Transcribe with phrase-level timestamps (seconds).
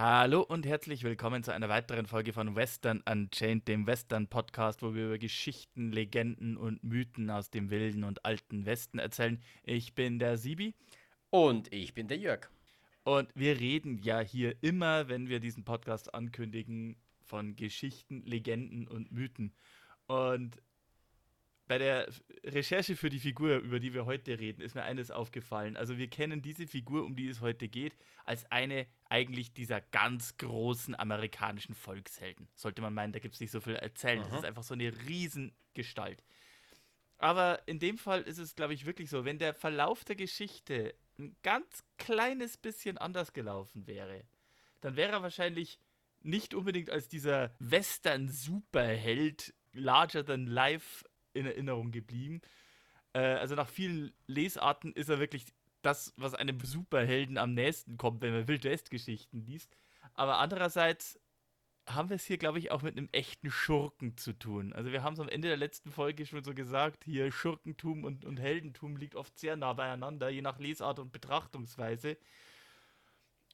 [0.00, 5.06] Hallo und herzlich willkommen zu einer weiteren Folge von Western Unchained, dem Western-Podcast, wo wir
[5.06, 9.42] über Geschichten, Legenden und Mythen aus dem wilden und alten Westen erzählen.
[9.64, 10.76] Ich bin der Sibi
[11.30, 12.48] Und ich bin der Jörg.
[13.02, 16.94] und wir reden ja hier immer, wenn wir diesen Podcast ankündigen,
[17.24, 19.52] von Geschichten, Legenden und Mythen.
[20.06, 20.62] Und
[21.68, 22.08] bei der
[22.44, 25.76] Recherche für die Figur, über die wir heute reden, ist mir eines aufgefallen.
[25.76, 30.36] Also wir kennen diese Figur, um die es heute geht, als eine eigentlich dieser ganz
[30.38, 32.48] großen amerikanischen Volkshelden.
[32.54, 34.20] Sollte man meinen, da gibt es nicht so viel erzählen.
[34.20, 34.38] Das Mhm.
[34.38, 36.24] ist einfach so eine Riesengestalt.
[37.18, 40.94] Aber in dem Fall ist es, glaube ich, wirklich so, wenn der Verlauf der Geschichte
[41.18, 44.24] ein ganz kleines bisschen anders gelaufen wäre,
[44.80, 45.80] dann wäre er wahrscheinlich
[46.20, 52.40] nicht unbedingt als dieser Western-Superheld larger than life in Erinnerung geblieben.
[53.12, 55.46] Äh, also nach vielen Lesarten ist er wirklich
[55.82, 59.74] das, was einem Superhelden am nächsten kommt, wenn man Wild West-Geschichten liest.
[60.14, 61.20] Aber andererseits
[61.86, 64.72] haben wir es hier, glaube ich, auch mit einem echten Schurken zu tun.
[64.72, 68.24] Also wir haben es am Ende der letzten Folge schon so gesagt, hier Schurkentum und,
[68.24, 72.18] und Heldentum liegt oft sehr nah beieinander, je nach Lesart und Betrachtungsweise.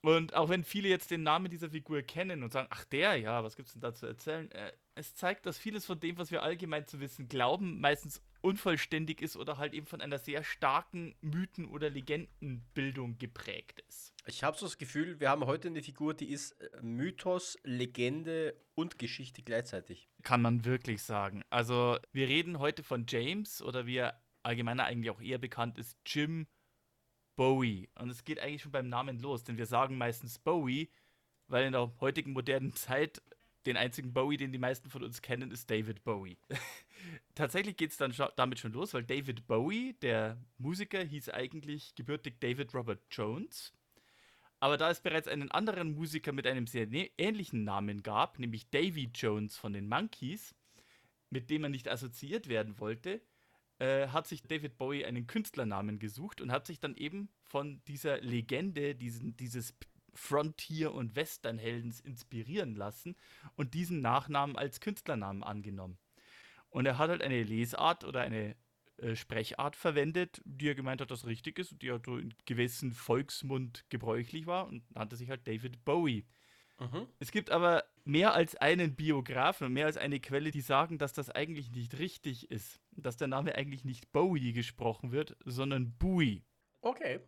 [0.05, 3.43] Und auch wenn viele jetzt den Namen dieser Figur kennen und sagen, ach der, ja,
[3.43, 4.51] was gibt's denn da zu erzählen?
[4.51, 9.23] Äh, es zeigt, dass vieles von dem, was wir allgemein zu wissen glauben, meistens unvollständig
[9.23, 14.13] ist oder halt eben von einer sehr starken Mythen- oder Legendenbildung geprägt ist.
[14.27, 18.61] Ich habe so das Gefühl, wir haben heute eine Figur, die ist äh, Mythos, Legende
[18.75, 20.11] und Geschichte gleichzeitig.
[20.23, 21.43] Kann man wirklich sagen.
[21.49, 25.97] Also, wir reden heute von James oder wie er allgemeiner eigentlich auch eher bekannt ist,
[26.05, 26.47] Jim
[27.37, 27.89] Bowie.
[27.99, 30.91] Und es geht eigentlich schon beim Namen los, denn wir sagen meistens Bowie,
[31.49, 33.23] weil in der heutigen modernen Zeit
[33.67, 36.37] den einzigen Bowie, den die meisten von uns kennen, ist David Bowie.
[37.35, 41.95] Tatsächlich geht es dann scho damit schon los, weil David Bowie, der Musiker, hieß eigentlich
[41.95, 43.73] gebürtig David Robert Jones.
[44.61, 49.11] Aber da es bereits einen anderen Musiker mit einem sehr ähnlichen Namen gab, nämlich Davy
[49.15, 50.55] Jones von den Monkees,
[51.31, 53.21] mit dem er nicht assoziiert werden wollte,
[53.79, 58.21] äh, hat sich David Bowie einen Künstlernamen gesucht und hat sich dann eben von dieser
[58.21, 59.75] Legende, diesen, dieses
[60.15, 63.17] Frontier- und Westernheldens inspirieren lassen
[63.57, 65.99] und diesen Nachnamen als Künstlernamen angenommen.
[66.71, 68.57] Und er hat halt eine Lesart oder eine
[68.99, 72.35] äh, Sprechart verwendet, die er gemeint hat, dass richtig ist und die halt so in
[72.47, 76.27] gewissen Volksmund gebräuchlich war und nannte sich halt David Bowie.
[76.79, 77.07] Mhm.
[77.19, 81.13] Es gibt aber mehr als einen Biografen und mehr als eine Quelle, die sagen, dass
[81.13, 82.81] das eigentlich nicht richtig ist.
[82.93, 86.45] Dass der Name eigentlich nicht Bowie gesprochen wird, sondern Bowie.
[86.81, 87.21] Okay.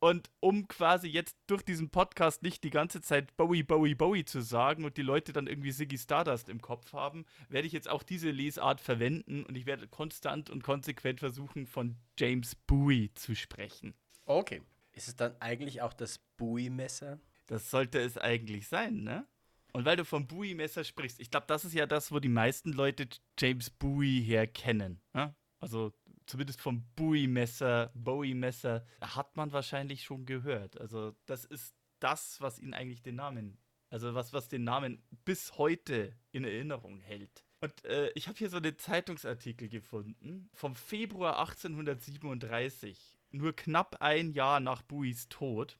[0.00, 4.42] Und um quasi jetzt durch diesen Podcast nicht die ganze Zeit Bowie, Bowie, Bowie zu
[4.42, 8.04] sagen und die Leute dann irgendwie Ziggy Stardust im Kopf haben, werde ich jetzt auch
[8.04, 13.94] diese Lesart verwenden und ich werde konstant und konsequent versuchen, von James Bowie zu sprechen.
[14.24, 14.62] Okay.
[14.92, 17.18] Ist es dann eigentlich auch das Bowie-Messer?
[17.48, 19.26] Das sollte es eigentlich sein, ne?
[19.72, 22.72] Und weil du vom Bowie-Messer sprichst, ich glaube, das ist ja das, wo die meisten
[22.72, 25.00] Leute James Bowie her kennen.
[25.12, 25.34] Ne?
[25.60, 25.92] Also
[26.26, 30.80] zumindest vom Bowie-Messer, Bowie-Messer, hat man wahrscheinlich schon gehört.
[30.80, 33.58] Also das ist das, was ihn eigentlich den Namen,
[33.90, 37.44] also was, was den Namen bis heute in Erinnerung hält.
[37.60, 44.32] Und äh, ich habe hier so einen Zeitungsartikel gefunden vom Februar 1837, nur knapp ein
[44.32, 45.78] Jahr nach Bowies Tod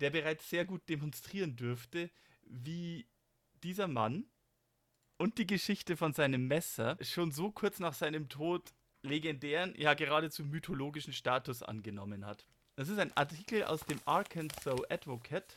[0.00, 2.10] der bereits sehr gut demonstrieren dürfte,
[2.42, 3.06] wie
[3.62, 4.26] dieser Mann
[5.16, 8.72] und die Geschichte von seinem Messer schon so kurz nach seinem Tod
[9.02, 12.46] legendären, ja geradezu mythologischen Status angenommen hat.
[12.76, 15.56] Das ist ein Artikel aus dem Arkansas Advocate,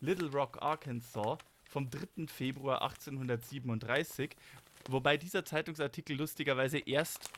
[0.00, 1.38] Little Rock, Arkansas,
[1.68, 2.26] vom 3.
[2.28, 4.36] Februar 1837,
[4.88, 7.30] wobei dieser Zeitungsartikel lustigerweise erst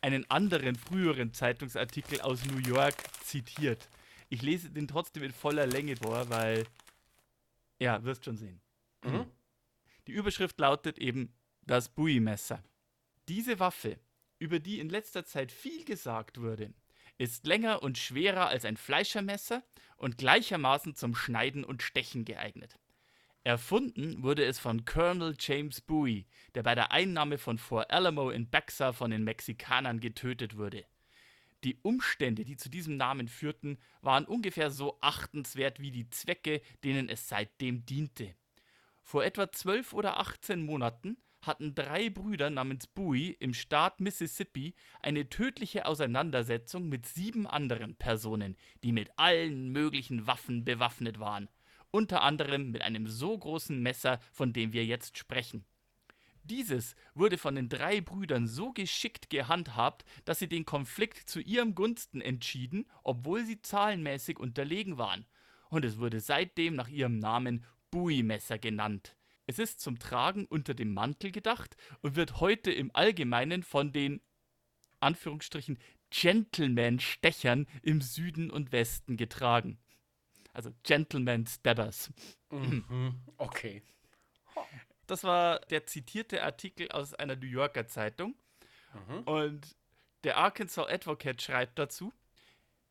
[0.00, 2.94] einen anderen früheren Zeitungsartikel aus New York
[3.24, 3.88] zitiert.
[4.28, 6.64] Ich lese den trotzdem in voller Länge vor, weil.
[7.78, 8.60] Ja, wirst schon sehen.
[9.04, 9.26] Mhm.
[10.06, 11.32] Die Überschrift lautet eben
[11.62, 12.62] das Bowie-Messer.
[13.28, 13.98] Diese Waffe,
[14.38, 16.72] über die in letzter Zeit viel gesagt wurde,
[17.18, 19.62] ist länger und schwerer als ein Fleischermesser
[19.96, 22.78] und gleichermaßen zum Schneiden und Stechen geeignet.
[23.44, 28.48] Erfunden wurde es von Colonel James Bowie, der bei der Einnahme von Fort Alamo in
[28.48, 30.84] Bexar von den Mexikanern getötet wurde.
[31.64, 37.08] Die Umstände, die zu diesem Namen führten, waren ungefähr so achtenswert wie die Zwecke, denen
[37.08, 38.34] es seitdem diente.
[39.02, 45.28] Vor etwa zwölf oder 18 Monaten hatten drei Brüder namens Bowie im Staat Mississippi eine
[45.28, 51.48] tödliche Auseinandersetzung mit sieben anderen Personen, die mit allen möglichen Waffen bewaffnet waren.
[51.90, 55.64] Unter anderem mit einem so großen Messer, von dem wir jetzt sprechen.
[56.48, 61.74] Dieses wurde von den drei Brüdern so geschickt gehandhabt, dass sie den Konflikt zu ihrem
[61.74, 65.26] Gunsten entschieden, obwohl sie zahlenmäßig unterlegen waren.
[65.68, 69.16] Und es wurde seitdem nach ihrem Namen Bowie-Messer genannt.
[69.46, 74.20] Es ist zum Tragen unter dem Mantel gedacht und wird heute im Allgemeinen von den
[75.00, 75.78] Anführungsstrichen
[76.10, 79.78] Gentleman-Stechern im Süden und Westen getragen.
[80.52, 82.10] Also Gentleman-Stabbers.
[82.50, 83.14] Mhm.
[83.36, 83.82] Okay.
[85.08, 88.36] Das war der zitierte Artikel aus einer New Yorker Zeitung.
[88.92, 89.22] Mhm.
[89.22, 89.76] Und
[90.22, 92.12] der Arkansas Advocate schreibt dazu,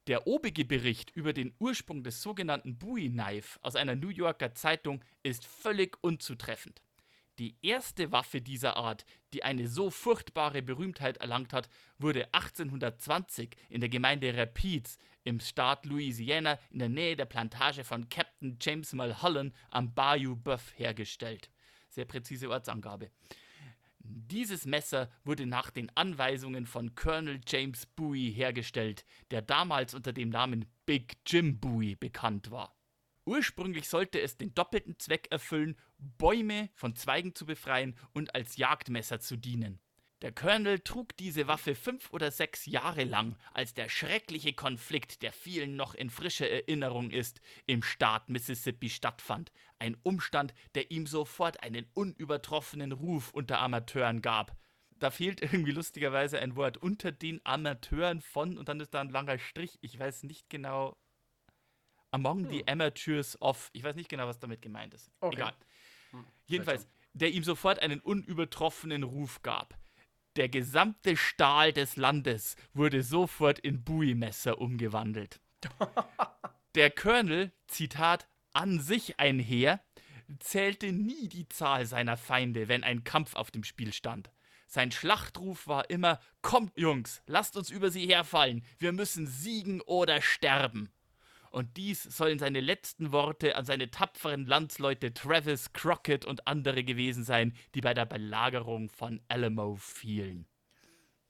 [0.08, 5.04] der obige Bericht über den Ursprung des sogenannten Bowie Knife aus einer New Yorker Zeitung
[5.22, 6.82] ist völlig unzutreffend.
[7.40, 13.80] Die erste Waffe dieser Art, die eine so furchtbare Berühmtheit erlangt hat, wurde 1820 in
[13.80, 19.54] der Gemeinde Rapides im Staat Louisiana in der Nähe der Plantage von Captain James Mulholland
[19.70, 21.52] am Bayou Boeuf hergestellt.
[21.98, 23.10] Sehr präzise Ortsangabe.
[23.98, 30.30] Dieses Messer wurde nach den Anweisungen von Colonel James Bowie hergestellt, der damals unter dem
[30.30, 32.78] Namen Big Jim Bowie bekannt war.
[33.26, 39.20] Ursprünglich sollte es den doppelten Zweck erfüllen, Bäume von Zweigen zu befreien und als Jagdmesser
[39.20, 39.80] zu dienen.
[40.24, 45.32] Der Colonel trug diese Waffe fünf oder sechs Jahre lang, als der schreckliche Konflikt, der
[45.32, 49.52] vielen noch in frischer Erinnerung ist, im Staat Mississippi stattfand.
[49.78, 54.58] Ein Umstand, der ihm sofort einen unübertroffenen Ruf unter Amateuren gab.
[54.98, 59.10] Da fehlt irgendwie lustigerweise ein Wort unter den Amateuren von und dann ist da ein
[59.10, 59.78] langer Strich.
[59.82, 60.98] Ich weiß nicht genau.
[62.10, 63.70] Among the Amateurs of.
[63.74, 65.12] Ich weiß nicht genau, was damit gemeint ist.
[65.20, 65.36] Okay.
[65.36, 65.54] Egal.
[66.48, 69.78] Jedenfalls, der ihm sofort einen unübertroffenen Ruf gab.
[70.38, 75.42] Der gesamte Stahl des Landes wurde sofort in Bowie-Messer umgewandelt.
[76.76, 79.82] Der Colonel, Zitat, an sich ein Heer,
[80.38, 84.30] zählte nie die Zahl seiner Feinde, wenn ein Kampf auf dem Spiel stand.
[84.68, 90.22] Sein Schlachtruf war immer: Kommt, Jungs, lasst uns über sie herfallen, wir müssen siegen oder
[90.22, 90.92] sterben.
[91.58, 97.24] Und dies sollen seine letzten Worte an seine tapferen Landsleute Travis, Crockett und andere gewesen
[97.24, 100.46] sein, die bei der Belagerung von Alamo fielen.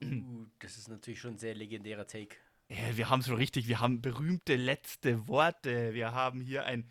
[0.04, 2.36] Uh, das ist natürlich schon ein sehr legendärer Take.
[2.68, 5.94] Ja, wir haben es schon richtig, wir haben berühmte letzte Worte.
[5.94, 6.90] Wir haben hier ein,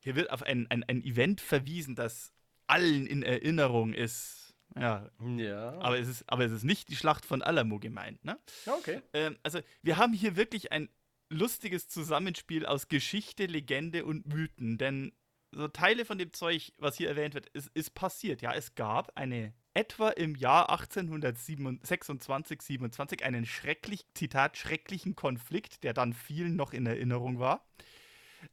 [0.00, 2.34] hier wird auf ein, ein, ein Event verwiesen, das
[2.66, 4.54] allen in Erinnerung ist.
[4.78, 5.78] Ja, Ja.
[5.80, 8.38] aber es ist, aber es ist nicht die Schlacht von Alamo gemeint, ne?
[8.66, 9.00] Ja, okay.
[9.14, 10.90] Ähm, also, wir haben hier wirklich ein
[11.30, 15.12] lustiges Zusammenspiel aus Geschichte, Legende und Mythen, denn
[15.50, 18.42] so Teile von dem Zeug, was hier erwähnt wird, ist, ist passiert.
[18.42, 25.94] Ja, es gab eine etwa im Jahr 1826, 27 einen schrecklich, Zitat, schrecklichen Konflikt, der
[25.94, 27.66] dann vielen noch in Erinnerung war.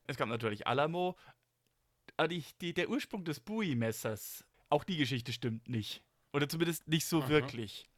[0.07, 1.17] Es gab natürlich Alamo.
[2.17, 6.01] Aber die, die, der Ursprung des Bowie-Messers, auch die Geschichte stimmt nicht.
[6.31, 7.29] Oder zumindest nicht so Aha.
[7.29, 7.89] wirklich.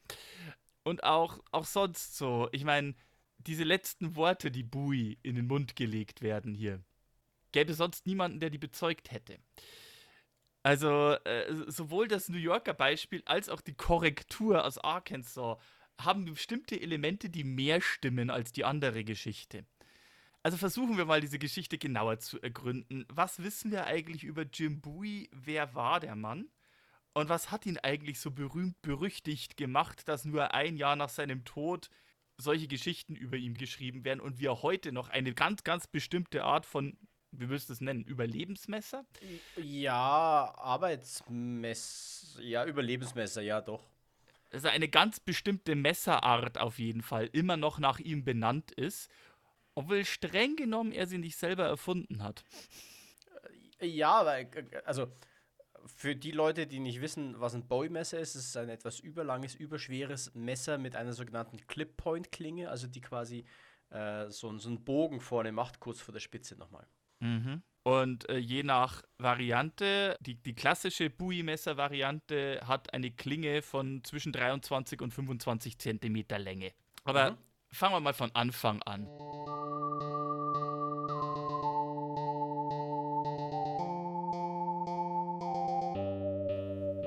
[0.84, 2.48] Und auch, auch sonst so.
[2.52, 2.96] Ich meine,
[3.40, 6.84] diese letzten Worte, die Bowie in den Mund gelegt werden hier,
[7.52, 9.40] gäbe sonst niemanden, der die bezeugt hätte.
[10.64, 15.58] Also äh, sowohl das New Yorker Beispiel als auch die Korrektur aus Arkansas
[16.00, 19.66] haben bestimmte Elemente, die mehr stimmen als die andere Geschichte.
[20.44, 23.06] Also versuchen wir mal diese Geschichte genauer zu ergründen.
[23.10, 25.30] Was wissen wir eigentlich über Jim Bowie?
[25.32, 26.50] Wer war der Mann?
[27.14, 31.46] Und was hat ihn eigentlich so berühmt berüchtigt gemacht, dass nur ein Jahr nach seinem
[31.46, 31.90] Tod
[32.38, 36.66] solche Geschichten über ihn geschrieben werden und wir heute noch eine ganz, ganz bestimmte Art
[36.66, 36.98] von,
[37.32, 39.06] wie würdest du es nennen, Überlebensmesser?
[39.58, 42.42] Ja, Arbeitsmesser.
[42.42, 43.84] Ja, Überlebensmesser, ja, doch.
[44.52, 49.12] Also eine ganz bestimmte Messerart auf jeden Fall immer noch nach ihm benannt ist,
[49.76, 52.44] obwohl streng genommen er sie nicht selber erfunden hat.
[53.82, 55.12] Ja, weil, äh, also
[55.88, 59.56] für die Leute, die nicht wissen, was ein Bowie-Messer ist, es ist ein etwas überlanges,
[59.56, 63.46] überschweres Messer mit einer sogenannten Clip-Point-Klinge, also die quasi
[63.90, 66.88] äh, so, so einen Bogen vorne macht, kurz vor der Spitze nochmal.
[67.84, 75.02] Und äh, je nach Variante, die, die klassische Bowie-Messer-Variante hat eine Klinge von zwischen 23
[75.02, 76.74] und 25 Zentimeter Länge.
[77.06, 77.38] Aber Mhm.
[77.72, 79.08] fangen wir mal von Anfang an.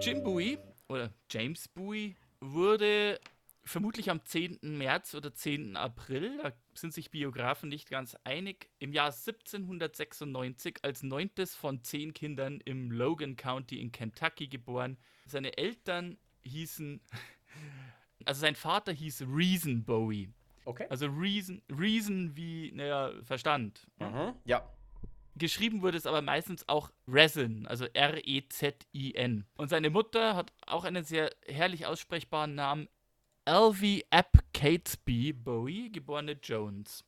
[0.00, 3.20] Jim Bowie oder James Bowie wurde
[3.64, 4.60] vermutlich am 10.
[4.62, 5.76] März oder 10.
[5.76, 12.14] April, da sind sich Biografen nicht ganz einig, im Jahr 1796 als neuntes von zehn
[12.14, 14.96] Kindern im Logan County in Kentucky geboren.
[15.26, 17.02] Seine Eltern hießen,
[18.24, 20.30] also sein Vater hieß Reason Bowie.
[20.64, 20.86] Okay.
[20.88, 23.86] Also Reason, Reason wie, naja, Verstand.
[23.98, 24.34] Mhm.
[24.46, 24.66] Ja.
[25.40, 29.46] Geschrieben wurde es aber meistens auch Resin, also R-E-Z-I-N.
[29.56, 32.88] Und seine Mutter hat auch einen sehr herrlich aussprechbaren Namen,
[33.46, 37.06] Elvie App Catesby Bowie, geborene Jones.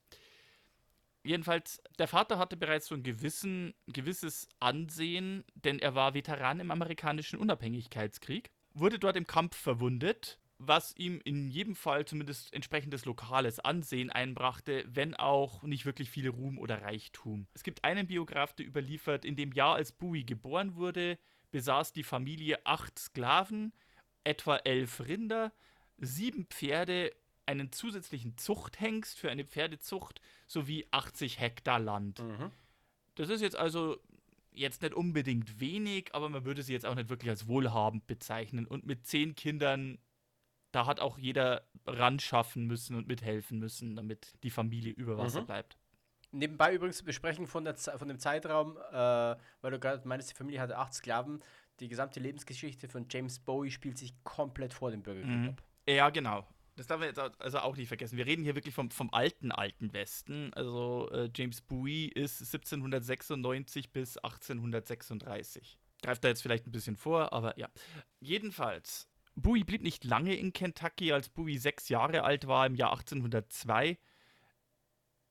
[1.22, 6.70] Jedenfalls, der Vater hatte bereits so ein gewissen, gewisses Ansehen, denn er war Veteran im
[6.70, 13.60] amerikanischen Unabhängigkeitskrieg, wurde dort im Kampf verwundet was ihm in jedem Fall zumindest entsprechendes lokales
[13.60, 17.46] Ansehen einbrachte, wenn auch nicht wirklich viel Ruhm oder Reichtum.
[17.54, 21.18] Es gibt einen Biograf, der überliefert, in dem Jahr, als Bowie geboren wurde,
[21.50, 23.72] besaß die Familie acht Sklaven,
[24.24, 25.52] etwa elf Rinder,
[25.98, 27.12] sieben Pferde,
[27.46, 32.20] einen zusätzlichen Zuchthengst für eine Pferdezucht sowie 80 Hektar Land.
[32.20, 32.50] Mhm.
[33.16, 33.98] Das ist jetzt also
[34.54, 38.66] jetzt nicht unbedingt wenig, aber man würde sie jetzt auch nicht wirklich als wohlhabend bezeichnen.
[38.66, 39.98] Und mit zehn Kindern
[40.72, 45.42] da hat auch jeder ran schaffen müssen und mithelfen müssen, damit die Familie über Wasser
[45.42, 45.46] Mhm.
[45.46, 45.76] bleibt.
[46.34, 48.92] Nebenbei übrigens besprechen von, der, von dem Zeitraum, äh,
[49.60, 51.42] weil du gerade meinst, die Familie hatte acht Sklaven.
[51.80, 55.48] Die gesamte Lebensgeschichte von James Bowie spielt sich komplett vor dem Bürgerkrieg Mhm.
[55.50, 55.62] ab.
[55.88, 56.46] Ja, genau.
[56.76, 58.16] Das darf man jetzt also auch nicht vergessen.
[58.16, 60.54] Wir reden hier wirklich vom, vom alten, alten Westen.
[60.54, 65.78] Also äh, James Bowie ist 1796 bis 1836.
[66.02, 67.68] Greift da jetzt vielleicht ein bisschen vor, aber ja.
[68.20, 71.12] Jedenfalls, Bowie blieb nicht lange in Kentucky.
[71.12, 73.98] Als Bowie sechs Jahre alt war, im Jahr 1802,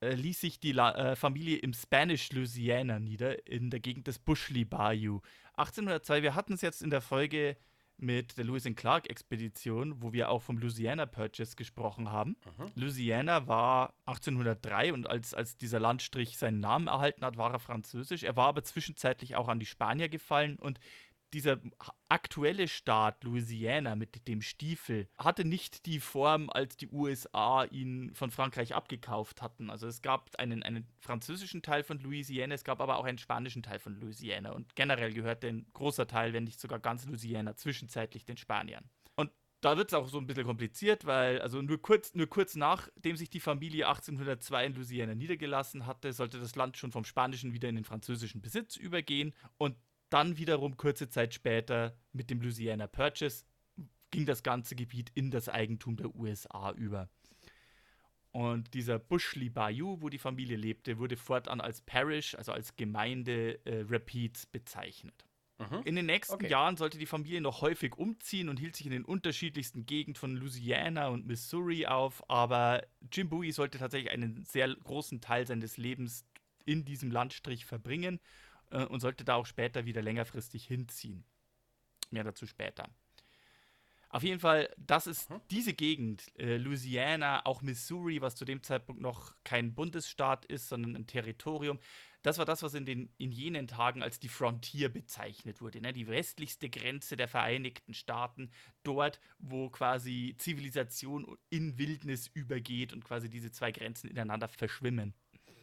[0.02, 4.20] äh, ließ sich die La äh, Familie im Spanish Louisiana nieder, in der Gegend des
[4.20, 5.22] Bushley Bayou.
[5.54, 7.58] 1802, wir hatten es jetzt in der Folge
[8.02, 12.36] mit der Lewis and Clark Expedition, wo wir auch vom Louisiana Purchase gesprochen haben.
[12.74, 18.24] Louisiana war 1803 und als, als dieser Landstrich seinen Namen erhalten hat, war er französisch.
[18.24, 20.80] Er war aber zwischenzeitlich auch an die Spanier gefallen und
[21.34, 21.60] dieser
[22.10, 28.32] aktuelle Staat Louisiana mit dem Stiefel hatte nicht die Form, als die USA ihn von
[28.32, 29.70] Frankreich abgekauft hatten.
[29.70, 33.64] Also es gab einen, einen französischen Teil von Louisiana, es gab aber auch einen spanischen
[33.64, 34.52] Teil von Louisiana.
[34.52, 38.90] Und generell gehörte ein großer Teil, wenn nicht sogar ganz Louisiana, zwischenzeitlich den Spaniern.
[39.16, 42.56] Und da wird es auch so ein bisschen kompliziert, weil also nur kurz, nur kurz
[42.56, 47.54] nachdem sich die Familie 1802 in Louisiana niedergelassen hatte, sollte das Land schon vom Spanischen
[47.54, 49.76] wieder in den französischen Besitz übergehen und
[50.12, 53.46] dann wiederum kurze Zeit später mit dem Louisiana Purchase
[54.12, 57.10] ging das ganze Gebiet in das Eigentum der USA über.
[58.32, 63.66] Und dieser Bushley Bayou, wo die Familie lebte, wurde fortan als Parish, also als Gemeinde
[63.66, 65.26] äh, Rapids bezeichnet.
[65.60, 65.82] Mhm.
[65.84, 66.50] In den nächsten Okay.
[66.50, 70.36] Jahren sollte die Familie noch häufig umziehen und hielt sich in den unterschiedlichsten Gegenden von
[70.36, 76.26] Louisiana und Missouri auf, aber Jim Bowie sollte tatsächlich einen sehr großen Teil seines Lebens
[76.66, 78.20] in diesem Landstrich verbringen
[78.72, 81.24] äh, und sollte da auch später wieder längerfristig hinziehen.
[82.10, 82.90] Mehr dazu später.
[84.10, 85.42] Auf jeden Fall, das ist Mhm.
[85.52, 90.98] diese Gegend, äh, Louisiana, auch Missouri, was zu dem Zeitpunkt noch kein Bundesstaat ist, sondern
[90.98, 91.80] ein Territorium.
[92.22, 95.80] Das war das, was in, den, in jenen Tagen als die Frontier bezeichnet wurde.
[95.80, 95.94] Ne?
[95.94, 98.52] Die westlichste Grenze der Vereinigten Staaten,
[98.84, 105.14] dort, wo quasi Zivilisation in Wildnis übergeht und quasi diese zwei Grenzen ineinander verschwimmen.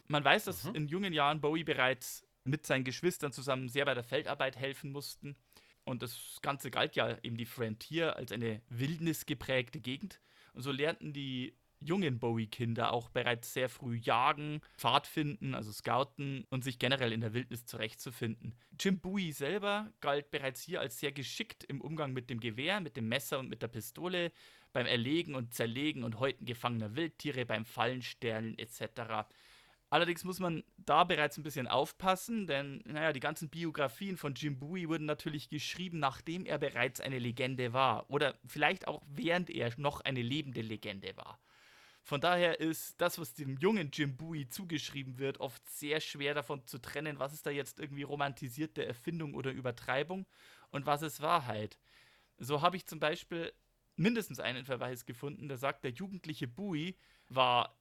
[0.08, 0.74] Man weiß, dass Mhm.
[0.74, 5.36] in jungen Jahren Bowie bereits mit seinen Geschwistern zusammen sehr bei der Feldarbeit helfen mussten.
[5.84, 10.20] Und das Ganze galt ja eben die Frontier als eine wildnisgeprägte Gegend.
[10.52, 16.64] Und so lernten die jungen Bowie-Kinder auch bereits sehr früh jagen, Pfadfinden, also scouten und
[16.64, 18.54] sich generell in der Wildnis zurechtzufinden.
[18.78, 22.96] Jim Bowie selber galt bereits hier als sehr geschickt im Umgang mit dem Gewehr, mit
[22.96, 24.32] dem Messer und mit der Pistole,
[24.72, 29.26] beim Erlegen und Zerlegen und Häuten gefangener Wildtiere, beim Fallenstellen etc.
[29.90, 34.58] Allerdings muss man da bereits ein bisschen aufpassen, denn naja, die ganzen Biografien von Jim
[34.58, 39.72] Bowie wurden natürlich geschrieben, nachdem er bereits eine Legende war oder vielleicht auch während er
[39.78, 41.40] noch eine lebende Legende war.
[42.02, 46.66] Von daher ist das, was dem jungen Jim Bowie zugeschrieben wird, oft sehr schwer davon
[46.66, 50.26] zu trennen, was ist da jetzt irgendwie romantisierte Erfindung oder Übertreibung
[50.70, 51.78] und was ist Wahrheit.
[52.38, 53.52] So habe ich zum Beispiel
[53.96, 56.96] mindestens einen Verweis gefunden, der sagt, der jugendliche Bowie
[57.28, 57.78] war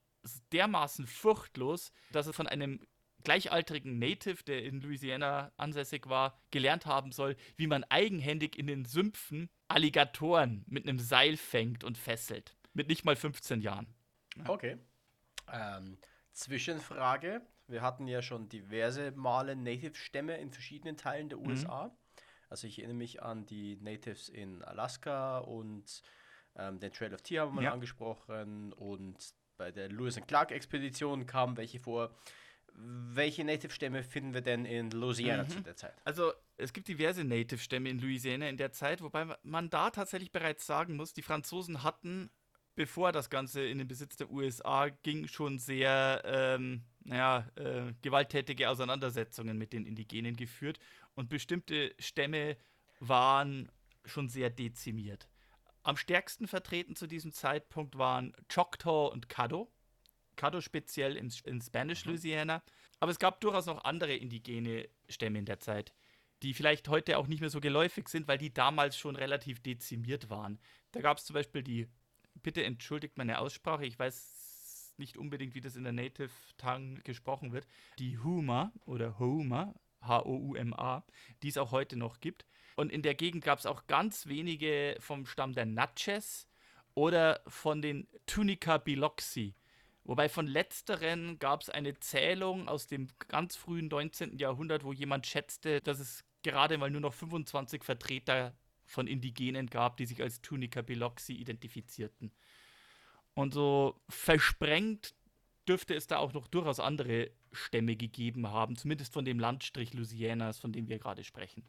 [0.52, 2.80] dermaßen furchtlos, dass er von einem
[3.24, 8.84] gleichaltrigen Native, der in Louisiana ansässig war, gelernt haben soll, wie man eigenhändig in den
[8.84, 12.56] Sümpfen Alligatoren mit einem Seil fängt und fesselt.
[12.74, 13.92] Mit nicht mal 15 Jahren.
[14.46, 14.78] Okay.
[15.52, 15.98] Ähm,
[16.32, 17.42] Zwischenfrage.
[17.66, 21.94] Wir hatten ja schon diverse Male Native-Stämme in verschiedenen Teilen der USA.
[22.48, 26.02] Also ich erinnere mich an die Natives in Alaska und
[26.56, 27.72] Ähm, den Trail of Tear haben wir Ja.
[27.72, 29.16] angesprochen und
[29.58, 32.16] bei der Lewis and Clark Expedition kamen welche vor.
[32.72, 35.48] Welche Native-Stämme finden wir denn in Louisiana Mhm.
[35.48, 35.94] zu der Zeit?
[36.04, 40.64] Also es gibt diverse Native-Stämme in Louisiana in der Zeit, wobei man da tatsächlich bereits
[40.64, 42.30] sagen muss, die Franzosen hatten,
[42.76, 48.70] bevor das Ganze in den Besitz der USA ging, schon sehr ähm, naja, äh, gewalttätige
[48.70, 50.78] Auseinandersetzungen mit den Indigenen geführt
[51.16, 52.56] und bestimmte Stämme
[53.00, 53.72] waren
[54.04, 55.28] schon sehr dezimiert.
[55.88, 59.72] Am stärksten vertreten zu diesem Zeitpunkt waren Choctaw und Caddo.
[60.36, 62.62] Caddo speziell in, in Spanish Louisiana.
[63.00, 65.94] Aber es gab durchaus noch andere indigene Stämme in der Zeit,
[66.42, 70.28] die vielleicht heute auch nicht mehr so geläufig sind, weil die damals schon relativ dezimiert
[70.28, 70.58] waren.
[70.92, 71.88] Da gab es zum Beispiel die,
[72.34, 76.28] bitte entschuldigt meine Aussprache, ich weiß nicht unbedingt, wie das in der Native
[76.58, 77.66] Tongue gesprochen wird,
[77.98, 81.02] die Huma oder Houma, H-O-U-M-A,
[81.42, 82.44] die es auch heute noch gibt.
[82.78, 86.46] Und in der Gegend gab es auch ganz wenige vom Stamm der Natchez
[86.94, 89.56] oder von den Tunica biloxi.
[90.04, 94.38] Wobei von letzteren gab es eine Zählung aus dem ganz frühen 19.
[94.38, 99.96] Jahrhundert, wo jemand schätzte, dass es gerade mal nur noch 25 Vertreter von Indigenen gab,
[99.96, 102.30] die sich als Tunica biloxi identifizierten.
[103.34, 105.16] Und so versprengt
[105.66, 110.60] dürfte es da auch noch durchaus andere Stämme gegeben haben, zumindest von dem Landstrich Louisianas,
[110.60, 111.68] von dem wir gerade sprechen.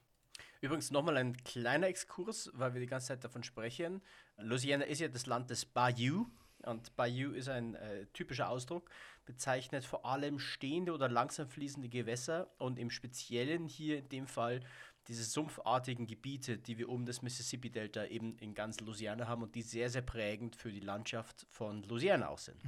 [0.62, 4.02] Übrigens nochmal ein kleiner Exkurs, weil wir die ganze Zeit davon sprechen.
[4.38, 6.28] Louisiana ist ja das Land des Bayou.
[6.64, 8.90] Und Bayou ist ein äh, typischer Ausdruck,
[9.26, 14.60] bezeichnet vor allem stehende oder langsam fließende Gewässer und im Speziellen hier in dem Fall
[15.08, 19.62] diese sumpfartigen Gebiete, die wir um das Mississippi-Delta eben in ganz Louisiana haben und die
[19.62, 22.62] sehr, sehr prägend für die Landschaft von Louisiana auch sind.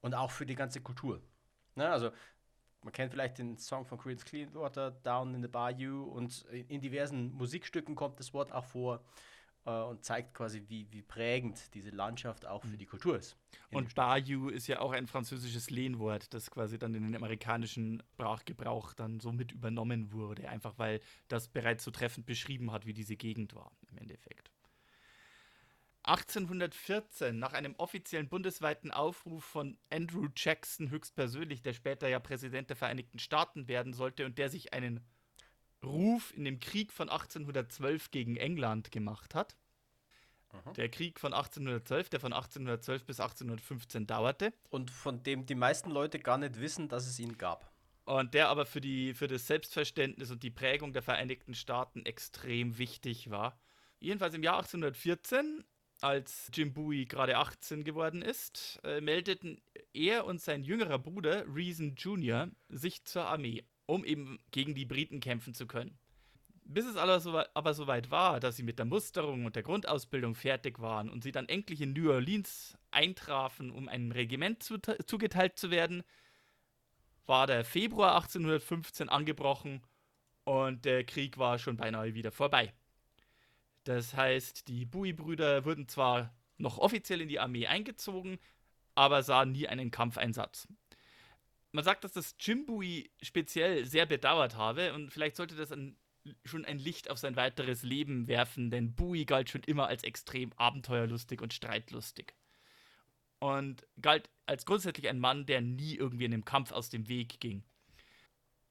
[0.00, 1.20] Und auch für die ganze Kultur.
[1.74, 2.10] Ne, also
[2.82, 7.32] man kennt vielleicht den Song von Creedence Clearwater, Down in the Bayou, und in, diversen
[7.32, 9.04] Musikstücken kommt das Wort auch vor
[9.64, 13.36] äh, und zeigt quasi, wie, wie prägend diese Landschaft auch für die Kultur ist.
[13.70, 18.92] Und Bayou ist ja auch ein französisches Lehnwort, das quasi dann in den amerikanischen Sprachgebrauch
[18.94, 23.16] dann so mit übernommen wurde, einfach weil das bereits so treffend beschrieben hat, wie diese
[23.16, 24.51] Gegend war im Endeffekt.
[26.04, 32.76] 1814, nach einem offiziellen bundesweiten Aufruf von Andrew Jackson höchstpersönlich, der später ja Präsident der
[32.76, 35.00] Vereinigten Staaten werden sollte und der sich einen
[35.84, 39.56] Ruf in dem Krieg von 1812 gegen England gemacht hat.
[40.76, 44.52] Der Krieg von 1812, der von 1812 bis 1815 dauerte.
[44.68, 47.72] Und von dem die meisten Leute gar nicht wissen, dass es ihn gab.
[48.04, 52.76] Und der aber für, die, für das Selbstverständnis und die Prägung der Vereinigten Staaten extrem
[52.78, 53.58] wichtig war.
[53.98, 55.64] Jedenfalls im Jahr 1814,
[56.02, 59.60] als Jim Bowie gerade 18 geworden ist, äh, meldeten
[59.92, 62.48] er und sein jüngerer Bruder Reason Jr.
[62.68, 65.98] sich zur Armee, um eben gegen die Briten kämpfen zu können.
[66.64, 70.78] Bis es aber so, soweit war, dass sie mit der Musterung und der Grundausbildung fertig
[70.78, 75.70] waren und sie dann endlich in New Orleans eintrafen, um einem Regiment zute- zugeteilt zu
[75.70, 76.02] werden,
[77.26, 79.82] war der Februar 1815 angebrochen
[80.44, 82.72] und der Krieg war schon beinahe wieder vorbei.
[83.84, 88.38] Das heißt, die Bowie-Brüder wurden zwar noch offiziell in die Armee eingezogen,
[88.94, 90.68] aber sahen nie einen Kampfeinsatz.
[91.72, 95.96] Man sagt, dass das Jim Bowie speziell sehr bedauert habe und vielleicht sollte das ein,
[96.44, 100.52] schon ein Licht auf sein weiteres Leben werfen, denn Bowie galt schon immer als extrem
[100.54, 102.34] abenteuerlustig und streitlustig.
[103.38, 107.40] Und galt als grundsätzlich ein Mann, der nie irgendwie in einem Kampf aus dem Weg
[107.40, 107.64] ging.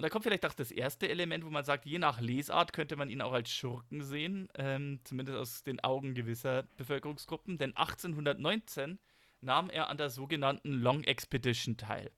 [0.02, 2.96] Und da kommt vielleicht auch das erste Element, wo man sagt, je nach Lesart könnte
[2.96, 8.98] man ihn auch als Schurken sehen, ähm, zumindest aus den Augen gewisser Bevölkerungsgruppen, denn 1819
[9.42, 12.10] nahm er an der sogenannten Long Expedition teil.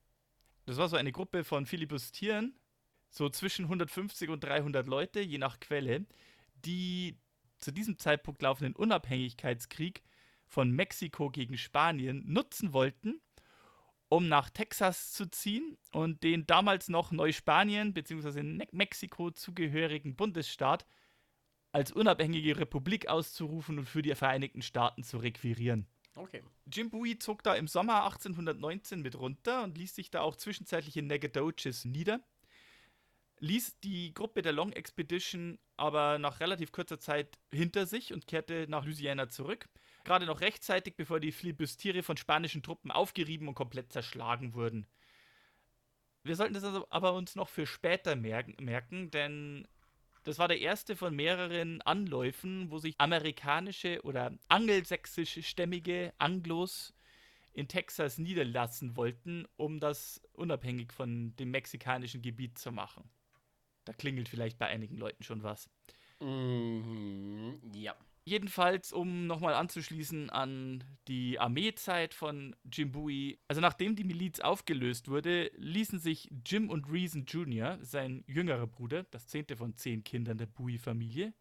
[0.64, 2.58] Das war so eine Gruppe von Filibustieren,
[3.10, 6.06] so zwischen 150 und 300 Leute, je nach Quelle,
[6.64, 7.18] die
[7.58, 10.02] zu diesem Zeitpunkt laufenden Unabhängigkeitskrieg
[10.46, 13.20] von Mexiko gegen Spanien nutzen wollten,
[14.14, 18.44] um nach Texas zu ziehen und den damals noch Neuspanien bzw.
[18.44, 20.86] Ne Mexiko zugehörigen Bundesstaat
[21.72, 25.88] als unabhängige Republik auszurufen und für die Vereinigten Staaten zu requirieren.
[26.14, 26.44] Okay.
[26.72, 30.96] Jim Bowie zog da im Sommer 1819 mit runter und ließ sich da auch zwischenzeitlich
[30.96, 32.20] in Nacogdoches nieder.
[33.40, 38.66] Ließ die Gruppe der Long Expedition aber nach relativ kurzer Zeit hinter sich und kehrte
[38.68, 39.68] nach Louisiana zurück.
[40.04, 44.86] Gerade noch rechtzeitig, bevor die Flibustiere von spanischen Truppen aufgerieben und komplett zerschlagen wurden.
[46.22, 49.66] Wir sollten das also aber uns noch für später merken, denn
[50.24, 56.94] das war der erste von mehreren Anläufen, wo sich amerikanische oder angelsächsisch-stämmige Anglos
[57.52, 63.08] in Texas niederlassen wollten, um das unabhängig von dem mexikanischen Gebiet zu machen.
[63.84, 65.68] Da klingelt vielleicht bei einigen Leuten schon was.
[66.20, 67.94] Mhm, ja.
[68.26, 73.38] Jedenfalls, um nochmal anzuschließen an die Armeezeit von Jim Bowie.
[73.48, 79.02] Also nachdem die Miliz aufgelöst wurde, ließen sich Jim und Reason Jr., sein jüngerer Bruder,
[79.10, 81.34] das zehnte von zehn Kindern der Bowie-Familie,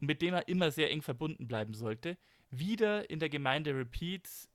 [0.00, 2.16] und mit dem er immer sehr eng verbunden bleiben sollte,
[2.50, 4.48] wieder in der Gemeinde Repeats,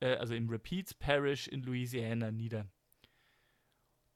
[0.00, 2.70] äh, also im Repeats Parish in Louisiana nieder.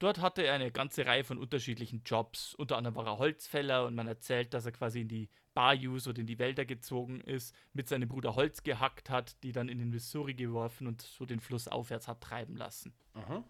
[0.01, 2.55] Dort hatte er eine ganze Reihe von unterschiedlichen Jobs.
[2.55, 6.21] Unter anderem war er Holzfäller und man erzählt, dass er quasi in die Bayous oder
[6.21, 9.91] in die Wälder gezogen ist, mit seinem Bruder Holz gehackt hat, die dann in den
[9.91, 12.95] Missouri geworfen und so den Fluss aufwärts hat treiben lassen.
[13.13, 13.45] Mhm.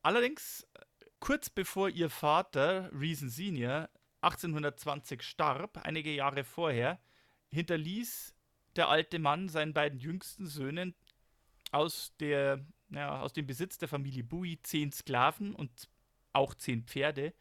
[0.00, 0.66] Allerdings,
[1.20, 3.90] kurz bevor ihr Vater, Reason Senior,
[4.22, 6.98] 1820 starb, einige Jahre vorher,
[7.50, 8.34] hinterließ
[8.76, 10.94] der alte Mann seinen beiden jüngsten Söhnen
[11.72, 15.88] aus der ja, aus dem Besitz der Familie Bowie zehn Sklaven und
[16.32, 17.32] auch zehn Pferde,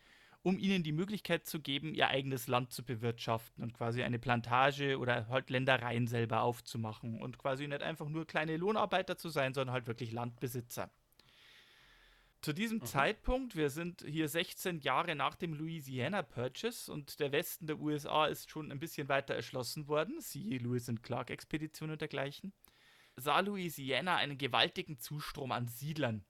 [0.43, 4.97] um ihnen die Möglichkeit zu geben, ihr eigenes Land zu bewirtschaften und quasi eine Plantage
[4.97, 9.73] oder halt Ländereien selber aufzumachen und quasi nicht einfach nur kleine Lohnarbeiter zu sein, sondern
[9.73, 10.89] halt wirklich Landbesitzer.
[12.41, 12.85] Zu diesem mhm.
[12.85, 18.25] Zeitpunkt, wir sind hier 16 Jahre nach dem Louisiana Purchase und der Westen der USA
[18.25, 22.51] ist schon ein bisschen weiter erschlossen worden, siehe Lewis und Clark Expedition und dergleichen
[23.15, 26.25] sah Louisiana einen gewaltigen Zustrom an Siedlern.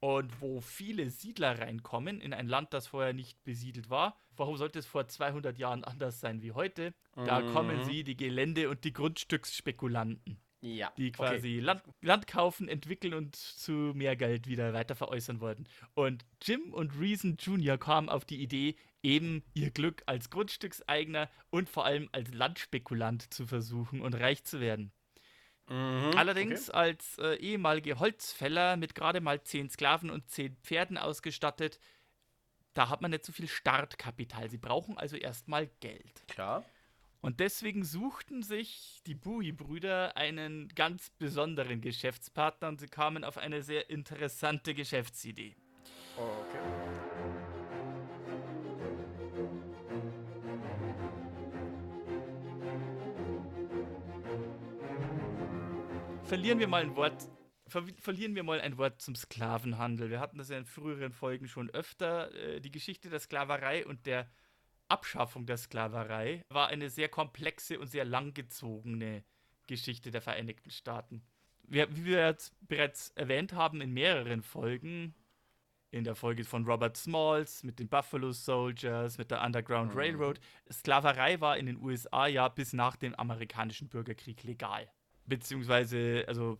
[0.00, 4.78] Und wo viele Siedler reinkommen in ein Land, das vorher nicht besiedelt war, warum sollte
[4.78, 6.94] es vor 200 Jahren anders sein wie heute?
[7.14, 7.52] Da mhm.
[7.52, 10.40] kommen sie, die Gelände- und die Grundstücksspekulanten.
[10.62, 10.92] Ja.
[10.96, 11.60] Die quasi okay.
[11.60, 15.64] Land, Land, kaufen, entwickeln und zu mehr Geld wieder weiter veräußern wollten.
[15.94, 17.78] Und Jim und Reason Jr.
[17.78, 23.46] kamen auf die Idee, eben ihr Glück als Grundstückseigner und vor allem als Landspekulant zu
[23.46, 24.92] versuchen und reich zu werden.
[25.70, 26.78] Mhm, Allerdings okay.
[26.78, 31.78] als äh, ehemalige Holzfäller mit gerade mal zehn Sklaven und zehn Pferden ausgestattet,
[32.74, 34.50] da hat man nicht so viel Startkapital.
[34.50, 36.26] Sie brauchen also erstmal Geld.
[36.26, 36.64] Klar.
[37.20, 43.62] Und deswegen suchten sich die Bowie-Brüder einen ganz besonderen Geschäftspartner und sie kamen auf eine
[43.62, 45.54] sehr interessante Geschäftsidee.
[46.16, 46.89] Okay.
[56.30, 57.28] Verlieren wir mal ein Wort.
[57.66, 60.10] Ver verlieren wir mal ein Wort zum Sklavenhandel.
[60.10, 62.32] Wir hatten das ja in früheren Folgen schon öfter.
[62.34, 64.30] Äh, die Geschichte der Sklaverei und der
[64.88, 69.24] Abschaffung der Sklaverei war eine sehr komplexe und sehr langgezogene
[69.66, 71.22] Geschichte der Vereinigten Staaten.
[71.64, 75.16] Wir, wie wir jetzt bereits erwähnt haben in mehreren Folgen,
[75.90, 79.98] in der Folge von Robert Smalls, mit den Buffalo Soldiers, mit der Underground mhm.
[79.98, 80.40] Railroad,
[80.72, 84.88] Sklaverei war in den USA ja bis nach dem amerikanischen Bürgerkrieg legal
[85.26, 86.58] beziehungsweise also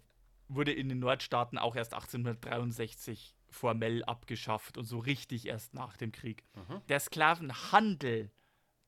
[0.49, 6.13] wurde in den Nordstaaten auch erst 1863 formell abgeschafft und so richtig erst nach dem
[6.13, 6.45] Krieg.
[6.55, 6.81] Mhm.
[6.89, 8.31] Der Sklavenhandel,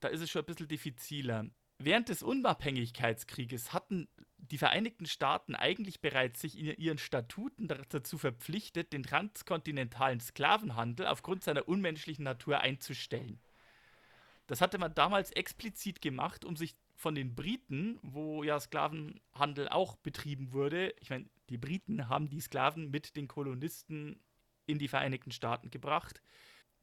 [0.00, 1.46] da ist es schon ein bisschen diffiziler.
[1.78, 8.92] Während des Unabhängigkeitskrieges hatten die Vereinigten Staaten eigentlich bereits sich in ihren Statuten dazu verpflichtet,
[8.92, 13.40] den transkontinentalen Sklavenhandel aufgrund seiner unmenschlichen Natur einzustellen.
[14.46, 19.96] Das hatte man damals explizit gemacht, um sich von den Briten, wo ja Sklavenhandel auch
[19.96, 20.94] betrieben wurde.
[21.00, 24.22] Ich meine, die Briten haben die Sklaven mit den Kolonisten
[24.66, 26.22] in die Vereinigten Staaten gebracht.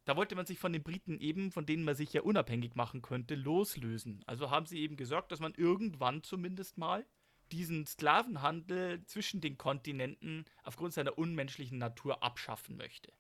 [0.04, 3.02] Da wollte man sich von den Briten eben, von denen man sich ja unabhängig machen
[3.02, 4.22] könnte, loslösen.
[4.26, 7.06] Also haben sie eben gesorgt, dass man irgendwann zumindest mal
[7.52, 13.12] diesen Sklavenhandel zwischen den Kontinenten aufgrund seiner unmenschlichen Natur abschaffen möchte.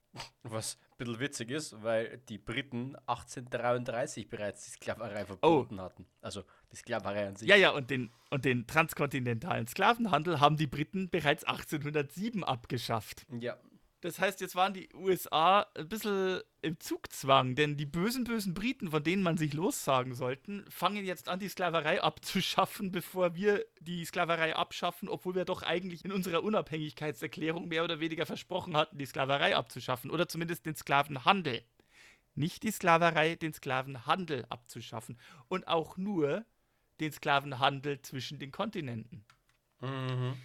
[0.43, 5.83] Was ein bisschen witzig ist, weil die Briten 1833 bereits die Sklaverei verboten oh.
[5.83, 6.05] hatten.
[6.21, 7.47] Also die Sklaverei an sich.
[7.47, 13.27] Ja, ja, und den, und den transkontinentalen Sklavenhandel haben die Briten bereits 1807 abgeschafft.
[13.39, 13.57] Ja,
[14.01, 18.91] das heißt, jetzt waren die USA ein bisschen im Zugzwang, denn die bösen, bösen Briten,
[18.91, 24.05] von denen man sich lossagen sollten, fangen jetzt an, die Sklaverei abzuschaffen, bevor wir die
[24.05, 29.05] Sklaverei abschaffen, obwohl wir doch eigentlich in unserer Unabhängigkeitserklärung mehr oder weniger versprochen hatten, die
[29.05, 31.62] Sklaverei abzuschaffen oder zumindest den Sklavenhandel.
[32.35, 36.45] Nicht die Sklaverei, den Sklavenhandel abzuschaffen und auch nur
[37.01, 39.25] den Sklavenhandel zwischen den Kontinenten.
[39.81, 40.38] Mhm.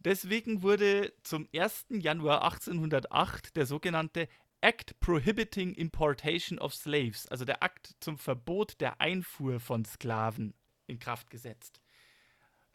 [0.00, 1.86] Deswegen wurde zum 1.
[1.90, 4.28] Januar 1808 der sogenannte
[4.60, 10.54] Act Prohibiting Importation of Slaves, also der Akt zum Verbot der Einfuhr von Sklaven,
[10.86, 11.80] in Kraft gesetzt.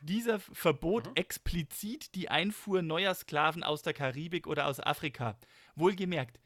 [0.01, 1.15] Dieser verbot mhm.
[1.15, 5.38] explizit die Einfuhr neuer Sklaven aus der Karibik oder aus Afrika.
[5.75, 6.39] Wohlgemerkt,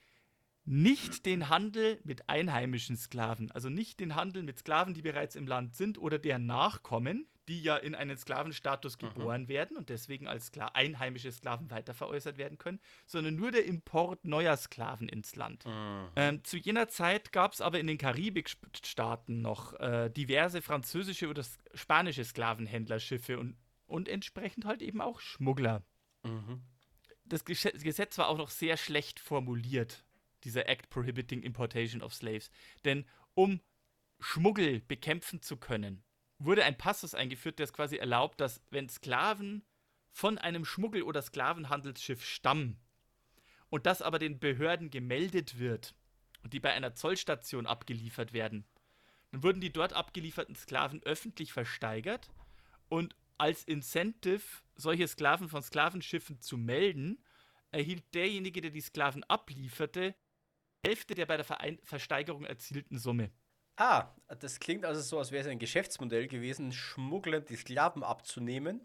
[0.63, 5.47] nicht den Handel mit einheimischen Sklaven, also nicht den Handel mit Sklaven, die bereits im
[5.47, 9.47] Land sind oder deren Nachkommen, die ja in einen Sklavenstatus geboren mhm.
[9.47, 14.57] werden und deswegen als Skla einheimische Sklaven weiterveräußert werden können, sondern nur der Import neuer
[14.57, 15.65] Sklaven ins Land.
[15.65, 16.09] Mhm.
[16.15, 21.43] Ähm, zu jener Zeit gab es aber in den Karibikstaaten noch äh, diverse französische oder
[21.73, 23.55] spanische Sklavenhändlerschiffe und,
[23.85, 25.83] und entsprechend halt eben auch Schmuggler.
[26.23, 26.61] Mhm.
[27.23, 30.05] Das Gesetz war auch noch sehr schlecht formuliert,
[30.43, 32.49] dieser Act Prohibiting Importation of Slaves.
[32.85, 33.61] Denn um
[34.19, 36.03] Schmuggel bekämpfen zu können,
[36.39, 39.65] wurde ein Passus eingeführt, der es quasi erlaubt, dass wenn Sklaven
[40.11, 42.79] von einem Schmuggel- oder Sklavenhandelsschiff stammen
[43.69, 45.95] und das aber den Behörden gemeldet wird
[46.43, 48.65] und die bei einer Zollstation abgeliefert werden,
[49.31, 52.29] dann wurden die dort abgelieferten Sklaven öffentlich versteigert
[52.89, 54.41] und als Incentive,
[54.75, 57.23] solche Sklaven von Sklavenschiffen zu melden,
[57.71, 60.15] erhielt derjenige, der die Sklaven ablieferte,
[60.83, 61.45] Hälfte der bei der
[61.83, 63.31] Versteigerung erzielten Summe.
[63.77, 64.07] Ah,
[64.39, 68.81] das klingt also so, als wäre es ein Geschäftsmodell gewesen, Schmugglern die Sklaven abzunehmen,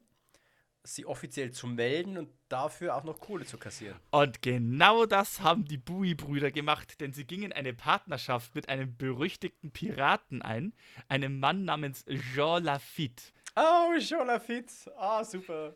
[0.85, 3.98] sie offiziell zu melden und dafür auch noch Kohle zu kassieren.
[4.11, 9.70] Und genau das haben die Bowie-Brüder gemacht, denn sie gingen eine Partnerschaft mit einem berüchtigten
[9.70, 10.74] Piraten ein,
[11.09, 13.24] einem Mann namens Jean Lafitte.
[13.57, 14.74] Oh, Jean Lafitte.
[14.96, 15.74] Ah, super.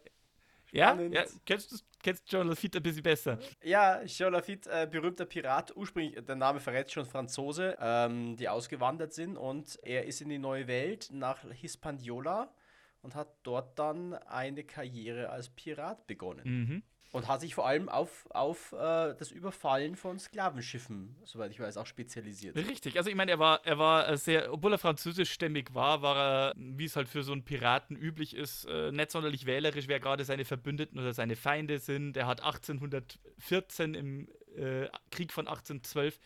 [0.77, 3.39] Ja, ja, kennst du kennst Jean Lafitte ein bisschen besser.
[3.65, 9.13] Ja, Jean Lafitte, äh, berühmter Pirat, ursprünglich, der Name verrät schon Franzose, ähm, die ausgewandert
[9.13, 12.55] sind und er ist in die neue Welt nach Hispaniola
[13.03, 16.43] und hat dort dann eine Karriere als Pirat begonnen.
[16.45, 16.83] Mhm.
[17.13, 21.77] Und hat sich vor allem auf, auf äh, das Überfallen von Sklavenschiffen, soweit ich weiß,
[21.77, 22.57] auch spezialisiert.
[22.57, 26.17] Richtig, also ich meine, er war, er war äh, sehr, obwohl er französischstämmig war, war
[26.17, 30.01] er, wie es halt für so einen Piraten üblich ist, äh, nicht sonderlich wählerisch, wer
[30.01, 32.17] gerade seine Verbündeten oder seine Feinde sind.
[32.17, 36.19] Er hat 1814 im äh, Krieg von 1812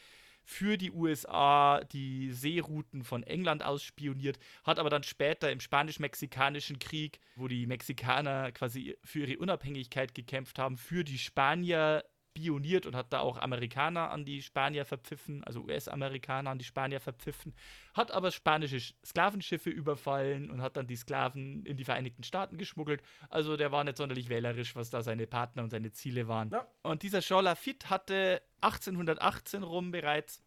[0.50, 7.20] für die USA die Seerouten von England ausspioniert, hat aber dann später im Spanisch-Mexikanischen Krieg,
[7.36, 13.12] wo die Mexikaner quasi für ihre Unabhängigkeit gekämpft haben, für die Spanier pioniert und hat
[13.12, 17.54] da auch Amerikaner an die Spanier verpfiffen, also US-Amerikaner an die Spanier verpfiffen,
[17.94, 23.02] hat aber spanische Sklavenschiffe überfallen und hat dann die Sklaven in die Vereinigten Staaten geschmuggelt.
[23.28, 26.50] Also der war nicht sonderlich wählerisch, was da seine Partner und seine Ziele waren.
[26.50, 26.66] Ja.
[26.82, 30.42] Und dieser Jean Lafitte hatte 1818 rum bereits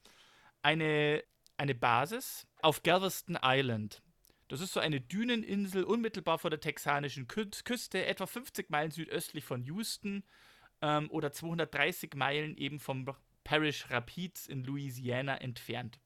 [0.62, 1.24] eine,
[1.58, 4.02] eine Basis auf Galveston Island.
[4.48, 9.64] Das ist so eine Düneninsel unmittelbar vor der texanischen Küste, etwa 50 Meilen südöstlich von
[9.64, 10.24] Houston
[10.84, 13.06] ähm, oder 230 Meilen eben vom
[13.46, 16.00] Parish Rapids in Louisiana entfernt.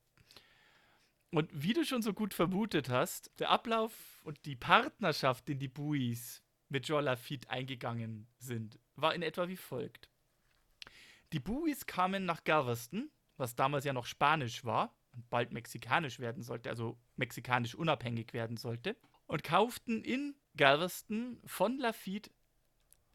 [1.31, 5.67] Und wie du schon so gut vermutet hast, der Ablauf und die Partnerschaft, in die
[5.67, 10.09] Buis mit Joe Lafitte eingegangen sind, war in etwa wie folgt.
[11.33, 16.43] Die Buis kamen nach Galveston, was damals ja noch Spanisch war und bald mexikanisch werden
[16.43, 22.31] sollte, also mexikanisch unabhängig werden sollte, und kauften in Galveston von Lafitte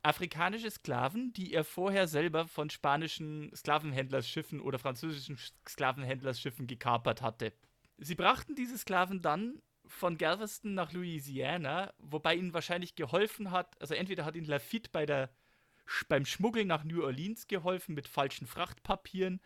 [0.02, 5.38] afrikanische Sklaven, die er vorher selber von spanischen Sklavenhändlersschiffen oder französischen
[5.68, 7.52] Sklavenhändlersschiffen gekapert hatte.
[7.98, 13.94] Sie brachten diese Sklaven dann von Galveston nach Louisiana, wobei ihnen wahrscheinlich geholfen hat, also
[13.94, 15.30] entweder hat ihnen Lafitte bei der,
[16.08, 19.40] beim Schmuggeln nach New Orleans geholfen mit falschen Frachtpapieren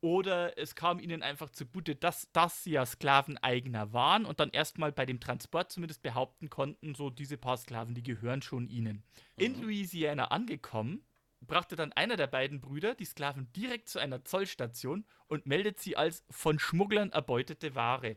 [0.00, 4.92] oder es kam ihnen einfach zugute, dass, dass sie ja Sklaveneigner waren und dann erstmal
[4.92, 9.02] bei dem Transport zumindest behaupten konnten, so diese paar Sklaven, die gehören schon ihnen.
[9.36, 9.44] Mhm.
[9.44, 11.04] In Louisiana angekommen,
[11.40, 15.96] brachte dann einer der beiden Brüder die Sklaven direkt zu einer Zollstation und meldet sie
[15.96, 18.16] als von Schmugglern erbeutete Ware.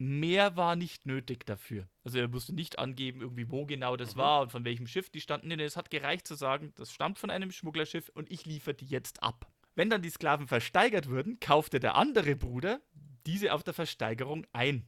[0.00, 1.88] Mehr war nicht nötig dafür.
[2.04, 4.20] Also er musste nicht angeben, irgendwie wo genau das mhm.
[4.20, 5.48] war und von welchem Schiff die standen.
[5.48, 8.86] Nee, es hat gereicht zu sagen, das stammt von einem Schmugglerschiff und ich liefere die
[8.86, 9.50] jetzt ab.
[9.78, 12.80] Wenn dann die Sklaven versteigert wurden, kaufte der andere Bruder
[13.26, 14.84] diese auf der Versteigerung ein.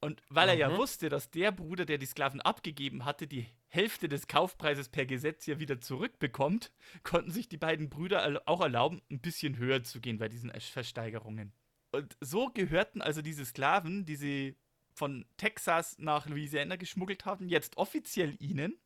[0.00, 0.78] Und weil er ja mhm.
[0.78, 5.46] wusste, dass der Bruder, der die Sklaven abgegeben hatte, die Hälfte des Kaufpreises per Gesetz
[5.46, 6.72] ja wieder zurückbekommt,
[7.04, 11.52] konnten sich die beiden Brüder auch erlauben, ein bisschen höher zu gehen bei diesen Versteigerungen.
[11.92, 14.56] Und so gehörten also diese Sklaven, die sie
[14.92, 18.76] von Texas nach Louisiana geschmuggelt haben, jetzt offiziell ihnen,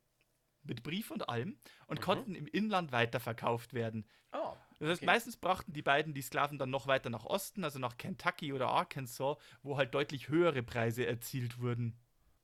[0.64, 2.04] mit Brief und allem, und mhm.
[2.04, 4.04] konnten im Inland weiterverkauft werden.
[4.34, 4.54] Oh.
[4.78, 5.06] Das heißt, okay.
[5.06, 8.68] meistens brachten die beiden die Sklaven dann noch weiter nach Osten, also nach Kentucky oder
[8.68, 11.98] Arkansas, wo halt deutlich höhere Preise erzielt wurden.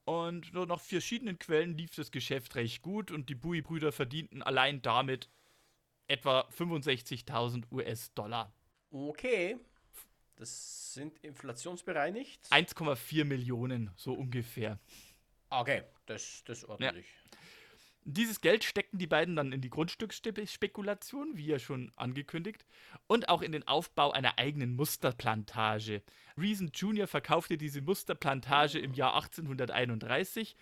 [0.04, 4.82] Und so nach verschiedenen Quellen lief das Geschäft recht gut und die Bowie-Brüder verdienten allein
[4.82, 5.28] damit
[6.08, 8.52] etwa 65.000 US-Dollar.
[8.90, 9.58] Okay.
[10.36, 12.46] Das sind inflationsbereinigt?
[12.50, 14.80] 1,4 Millionen, so ungefähr.
[15.50, 17.06] Okay, das, das ist ordentlich.
[17.06, 17.38] Ja.
[18.04, 22.64] Dieses Geld steckten die beiden dann in die Grundstücksspekulation, wie ja schon angekündigt,
[23.06, 26.02] und auch in den Aufbau einer eigenen Musterplantage.
[26.36, 27.06] Reason Jr.
[27.06, 30.56] verkaufte diese Musterplantage im Jahr 1831.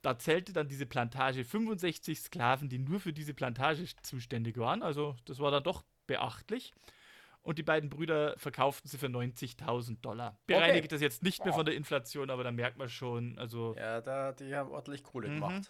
[0.00, 4.82] Da zählte dann diese Plantage 65 Sklaven, die nur für diese Plantage zuständig waren.
[4.82, 6.72] Also das war dann doch beachtlich.
[7.42, 10.38] Und die beiden Brüder verkauften sie für 90.000 Dollar.
[10.46, 10.88] Bereinigt okay.
[10.88, 13.74] das jetzt nicht mehr von der Inflation, aber da merkt man schon, also.
[13.76, 15.62] Ja, da, die haben ordentlich Kohle mhm.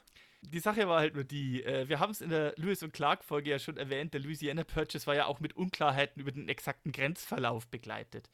[0.48, 3.24] Die Sache war halt nur die, äh, wir haben es in der Lewis und Clark
[3.24, 6.92] Folge ja schon erwähnt, der Louisiana Purchase war ja auch mit Unklarheiten über den exakten
[6.92, 8.30] Grenzverlauf begleitet.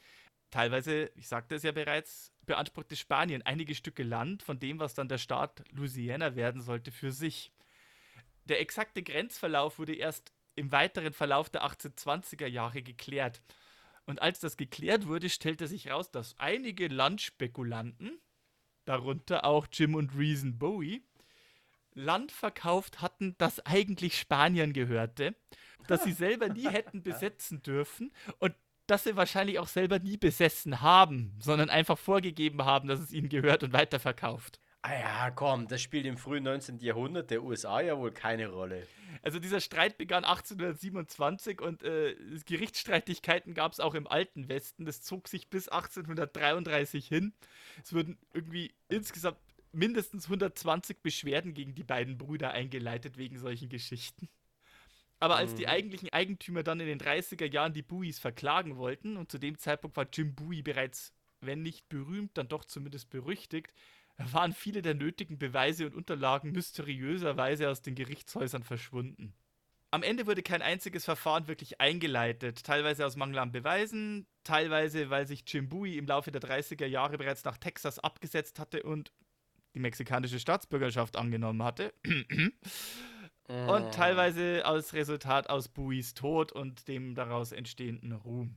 [0.50, 5.08] Teilweise, ich sagte es ja bereits, beanspruchte Spanien einige Stücke Land von dem, was dann
[5.08, 7.52] der Staat Louisiana werden sollte, für sich.
[8.44, 13.40] Der exakte Grenzverlauf wurde erst im weiteren Verlauf der 1820er Jahre geklärt.
[14.06, 18.20] Und als das geklärt wurde, stellte sich heraus, dass einige Landspekulanten,
[18.84, 21.04] darunter auch Jim und Reason Bowie,
[21.94, 25.34] Land verkauft hatten, das eigentlich Spanien gehörte,
[25.88, 28.54] das sie selber nie hätten besetzen dürfen und
[28.86, 33.28] das sie wahrscheinlich auch selber nie besessen haben, sondern einfach vorgegeben haben, dass es ihnen
[33.28, 34.60] gehört und weiterverkauft.
[34.82, 36.78] Ah ja, komm, das spielt im frühen 19.
[36.78, 38.86] Jahrhundert der USA ja wohl keine Rolle.
[39.22, 44.86] Also dieser Streit begann 1827 und äh, Gerichtsstreitigkeiten gab es auch im alten Westen.
[44.86, 47.34] Das zog sich bis 1833 hin.
[47.84, 49.36] Es wurden irgendwie insgesamt
[49.72, 54.28] mindestens 120 Beschwerden gegen die beiden Brüder eingeleitet wegen solchen Geschichten.
[55.20, 55.56] Aber als mhm.
[55.56, 59.58] die eigentlichen Eigentümer dann in den 30er Jahren die Buis verklagen wollten, und zu dem
[59.58, 63.72] Zeitpunkt war Jim Bowie bereits, wenn nicht berühmt, dann doch zumindest berüchtigt,
[64.16, 69.34] waren viele der nötigen Beweise und Unterlagen mysteriöserweise aus den Gerichtshäusern verschwunden.
[69.92, 75.26] Am Ende wurde kein einziges Verfahren wirklich eingeleitet, teilweise aus Mangel an Beweisen, teilweise weil
[75.26, 79.12] sich Jim Bowie im Laufe der 30er Jahre bereits nach Texas abgesetzt hatte und
[79.74, 81.94] die mexikanische Staatsbürgerschaft angenommen hatte.
[83.48, 83.90] und äh.
[83.90, 88.56] teilweise als Resultat aus Buis Tod und dem daraus entstehenden Ruhm.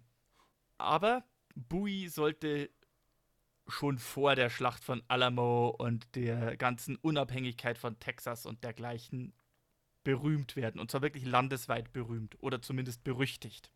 [0.78, 1.24] Aber
[1.56, 2.70] Bui sollte
[3.68, 9.34] schon vor der Schlacht von Alamo und der ganzen Unabhängigkeit von Texas und dergleichen
[10.04, 10.82] berühmt werden.
[10.82, 13.72] Und zwar wirklich landesweit berühmt oder zumindest berüchtigt.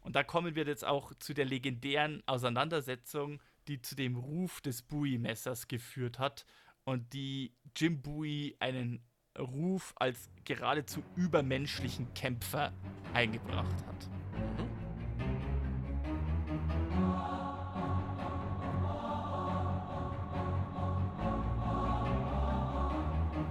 [0.00, 4.82] Und da kommen wir jetzt auch zu der legendären Auseinandersetzung die zu dem Ruf des
[4.82, 6.46] Bowie-Messers geführt hat
[6.84, 9.04] und die Jim Bowie einen
[9.38, 12.72] Ruf als geradezu übermenschlichen Kämpfer
[13.12, 14.08] eingebracht hat.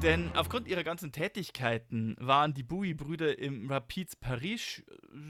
[0.01, 4.83] Denn aufgrund ihrer ganzen Tätigkeiten waren die Bowie-Brüder im Rapids Paris.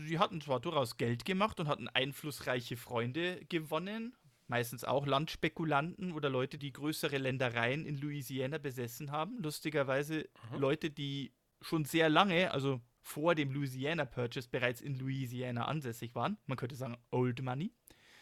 [0.04, 4.18] Sie hatten zwar durchaus Geld gemacht und hatten einflussreiche Freunde gewonnen,
[4.48, 9.42] meistens auch Landspekulanten oder Leute, die größere Ländereien in Louisiana besessen haben.
[9.42, 10.58] Lustigerweise Aha.
[10.58, 16.38] Leute, die schon sehr lange, also vor dem Louisiana Purchase bereits in Louisiana ansässig waren.
[16.46, 17.72] Man könnte sagen Old Money,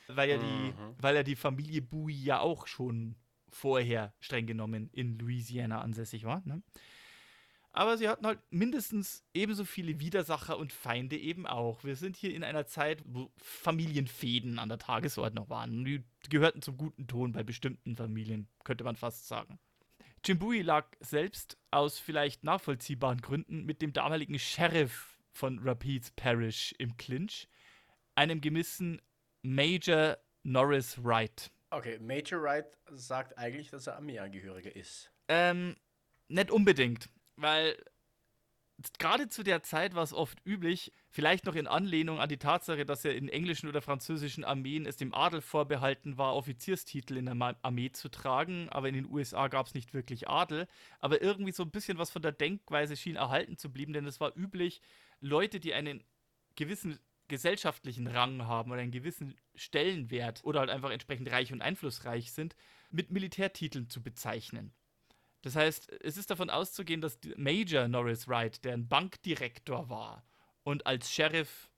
[0.07, 3.15] weil ja die, weil ja die Familie Bowie ja auch schon
[3.49, 6.41] vorher streng genommen in Louisiana ansässig war.
[6.45, 6.61] Ne?
[7.75, 11.83] Aber sie hatten halt mindestens ebenso viele Widersacher und Feinde eben auch.
[11.83, 15.83] Wir sind hier in einer Zeit, wo Familienfäden an der Tagesordnung waren.
[15.83, 19.57] Die gehörten zum guten Ton bei bestimmten Familien, könnte man fast sagen.
[20.23, 26.95] Jimbui lag selbst aus vielleicht nachvollziehbaren Gründen mit dem damaligen Sheriff von Rapids Parish im
[26.95, 27.47] Clinch,
[28.13, 29.01] einem gewissen
[29.41, 31.51] Major Norris Wright.
[31.71, 35.11] Okay, Major Wright sagt eigentlich, dass er Armeeangehöriger ist.
[35.27, 35.75] Ähm,
[36.27, 37.77] nicht unbedingt weil
[38.99, 42.85] gerade zu der Zeit war es oft üblich, vielleicht noch in Anlehnung an die Tatsache,
[42.85, 47.55] dass ja in englischen oder französischen Armeen es dem Adel vorbehalten war, Offizierstitel in der
[47.61, 50.67] Armee zu tragen, aber in den USA gab es nicht wirklich Adel.
[50.99, 54.19] Aber irgendwie so ein bisschen was von der Denkweise schien erhalten zu bleiben, denn es
[54.19, 54.81] war üblich,
[55.19, 56.03] Leute, die einen
[56.55, 62.31] gewissen gesellschaftlichen Rang haben oder einen gewissen Stellenwert oder halt einfach entsprechend reich und einflussreich
[62.31, 62.55] sind,
[62.91, 64.73] mit Militärtiteln zu bezeichnen.
[65.43, 70.23] Das heißt, es ist davon auszugehen, dass Major Norris Wright, der ein Bankdirektor war
[70.63, 71.69] und als Sheriff,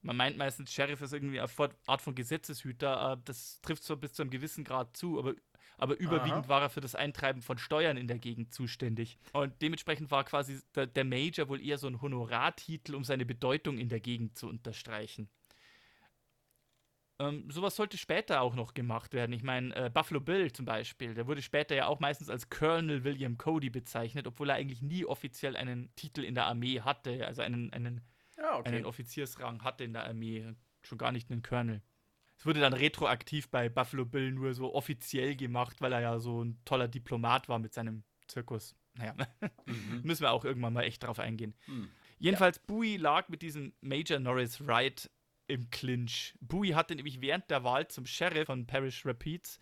[0.00, 1.48] man meint meistens, Sheriff ist irgendwie eine
[1.86, 5.34] Art von Gesetzeshüter, äh, das trifft zwar bis zu einem gewissen Grad zu, aber,
[5.78, 6.48] aber überwiegend Aha.
[6.48, 9.18] war er für das Eintreiben von Steuern in der Gegend zuständig.
[9.32, 13.78] Und dementsprechend war quasi der, der Major wohl eher so ein Honorartitel, um seine Bedeutung
[13.78, 15.28] in der Gegend zu unterstreichen.
[17.18, 19.32] Ähm, sowas sollte später auch noch gemacht werden.
[19.32, 23.04] Ich meine, äh, Buffalo Bill zum Beispiel, der wurde später ja auch meistens als Colonel
[23.04, 27.42] William Cody bezeichnet, obwohl er eigentlich nie offiziell einen Titel in der Armee hatte, also
[27.42, 28.00] einen, einen,
[28.36, 28.70] ja, okay.
[28.70, 31.82] einen Offiziersrang hatte in der Armee, schon gar nicht einen Colonel.
[32.38, 36.42] Es wurde dann retroaktiv bei Buffalo Bill nur so offiziell gemacht, weil er ja so
[36.42, 38.74] ein toller Diplomat war mit seinem Zirkus.
[38.94, 39.14] naja,
[40.02, 41.54] müssen wir auch irgendwann mal echt drauf eingehen.
[41.66, 41.88] Hm.
[42.18, 45.10] Jedenfalls, Bowie lag mit diesem Major Norris Wright
[45.52, 46.34] im Clinch.
[46.40, 49.60] Bowie hatte nämlich während der Wahl zum Sheriff von Parish Rapids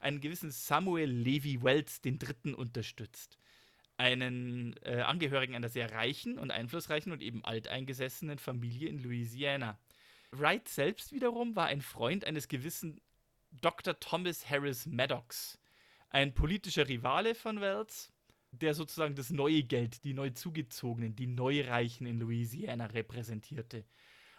[0.00, 2.54] einen gewissen Samuel Levy Wells III.
[2.54, 3.38] unterstützt.
[3.98, 9.78] Einen äh, Angehörigen einer sehr reichen und einflussreichen und eben alteingesessenen Familie in Louisiana.
[10.32, 13.00] Wright selbst wiederum war ein Freund eines gewissen
[13.52, 13.98] Dr.
[13.98, 15.58] Thomas Harris Maddox,
[16.10, 18.12] ein politischer Rivale von Wells,
[18.50, 23.84] der sozusagen das neue Geld, die neu zugezogenen, die Neureichen in Louisiana repräsentierte.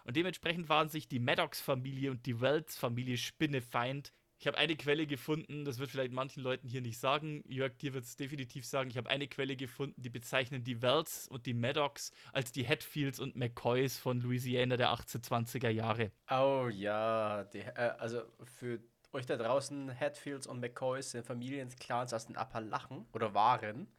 [0.07, 4.13] Und dementsprechend waren sich die Maddox-Familie und die Wells-Familie Spinnefeind.
[4.39, 7.43] Ich habe eine Quelle gefunden, das wird vielleicht manchen Leuten hier nicht sagen.
[7.45, 8.89] Jörg, dir wird es definitiv sagen.
[8.89, 13.19] Ich habe eine Quelle gefunden, die bezeichnen die Wells und die Maddox als die Hatfields
[13.19, 16.11] und McCoys von Louisiana der 1820er Jahre.
[16.29, 18.79] Oh ja, die, äh, also für
[19.11, 23.91] euch da draußen, Hatfields und McCoys sind Familienclans aus den Appalachen oder waren,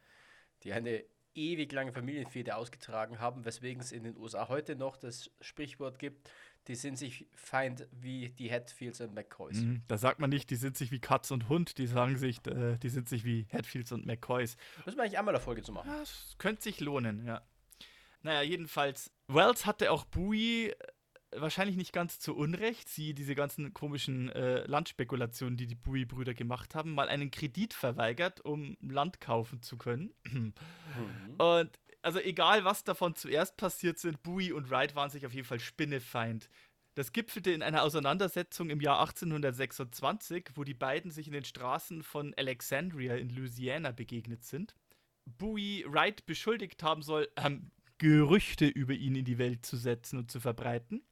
[0.63, 1.03] die eine
[1.39, 6.29] ewig lange Familienfehde ausgetragen haben, weswegen es in den USA heute noch das Sprichwort gibt,
[6.67, 9.57] die sind sich Feind wie die Hatfields und McCoys.
[9.57, 12.45] Mhm, Da sagt man nicht, die sind sich wie Katz und Hund, die sagen sich,
[12.45, 14.57] äh, die sind sich wie Hatfields und McCoys.
[14.85, 15.89] Müssen wir eigentlich einmal eine Folge zu machen.
[15.89, 17.41] Ja, Das könnte sich lohnen, ja.
[18.21, 20.73] Naja, jedenfalls, Wells hatte auch Bowie
[21.35, 26.75] wahrscheinlich nicht ganz zu Unrecht, sie diese ganzen komischen äh, Landspekulationen, die die Bowie-Brüder gemacht
[26.75, 30.13] haben, mal einen Kredit verweigert, um Land kaufen zu können.
[30.23, 30.53] Mhm.
[31.37, 35.47] Und also egal, was davon zuerst passiert sind, Bowie und Wright waren sich auf jeden
[35.47, 36.49] Fall Spinnefeind.
[36.95, 42.03] Das gipfelte in einer Auseinandersetzung im Jahr 1826, wo die beiden sich in den Straßen
[42.03, 44.75] von Alexandria in Louisiana begegnet sind.
[45.25, 50.31] Bowie Wright beschuldigt haben soll, ähm, Gerüchte über ihn in die Welt zu setzen und
[50.31, 51.03] zu verbreiten.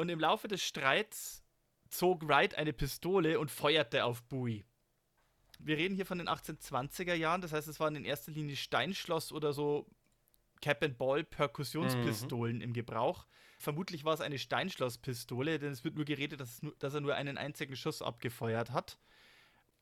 [0.00, 1.44] Und im Laufe des Streits
[1.90, 4.64] zog Wright eine Pistole und feuerte auf Bowie.
[5.58, 9.30] Wir reden hier von den 1820er Jahren, das heißt, es waren in erster Linie Steinschloss
[9.30, 9.86] oder so
[10.62, 13.26] Cap and Ball Perkussionspistolen im Gebrauch.
[13.58, 17.14] Vermutlich war es eine Steinschlosspistole, denn es wird nur geredet, dass, nur, dass er nur
[17.14, 18.98] einen einzigen Schuss abgefeuert hat.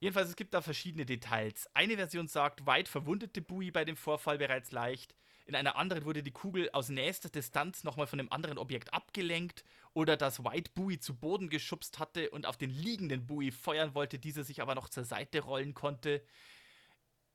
[0.01, 1.69] Jedenfalls, es gibt da verschiedene Details.
[1.75, 5.14] Eine Version sagt, White verwundete Bowie bei dem Vorfall bereits leicht.
[5.49, 9.64] In einer anderen wurde die Kugel aus nächster Distanz nochmal von einem anderen Objekt abgelenkt
[9.94, 14.18] oder dass White Bowie zu Boden geschubst hatte und auf den liegenden Bowie feuern wollte,
[14.18, 16.22] dieser sich aber noch zur Seite rollen konnte.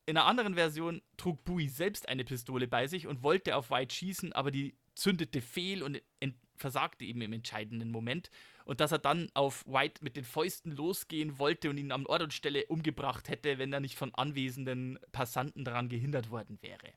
[0.05, 3.95] In einer anderen Version trug Bowie selbst eine Pistole bei sich und wollte auf White
[3.95, 5.99] schießen, aber die zündete fehl und
[6.55, 8.29] versagte eben im entscheidenden Moment.
[8.65, 12.21] Und dass er dann auf White mit den Fäusten losgehen wollte und ihn am Ort
[12.21, 16.93] und Stelle umgebracht hätte, wenn er nicht von anwesenden Passanten daran gehindert worden wäre.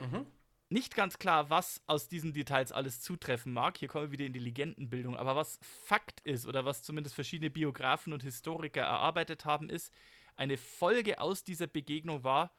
[0.00, 0.26] Mhm.
[0.72, 3.76] Nicht ganz klar, was aus diesen Details alles zutreffen mag.
[3.76, 5.16] Hier kommen wir wieder in die Legendenbildung.
[5.16, 9.92] Aber was Fakt ist oder was zumindest verschiedene Biografen und Historiker erarbeitet haben, ist,
[10.36, 12.54] eine Folge aus dieser Begegnung war,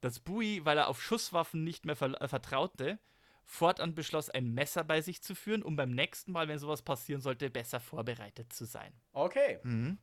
[0.00, 3.00] dass Bowie, weil er auf Schusswaffen nicht mehr ver äh, vertraute,
[3.44, 7.20] fortan beschloss, ein Messer bei sich zu führen, um beim nächsten Mal, wenn sowas passieren
[7.20, 8.92] sollte, besser vorbereitet zu sein.
[9.12, 9.58] Okay.
[9.64, 9.98] Mhm.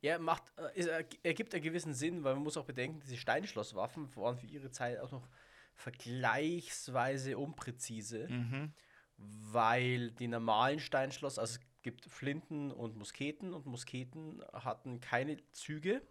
[0.00, 4.14] Ja, macht, äh, er- ergibt einen gewissen Sinn, weil man muss auch bedenken, diese Steinschlosswaffen
[4.16, 5.28] waren für ihre Zeit auch noch
[5.80, 8.72] vergleichsweise unpräzise, Mhm.
[9.16, 16.02] weil die normalen Steinschloss, also es gibt Flinten und Musketen und Musketen hatten keine Züge,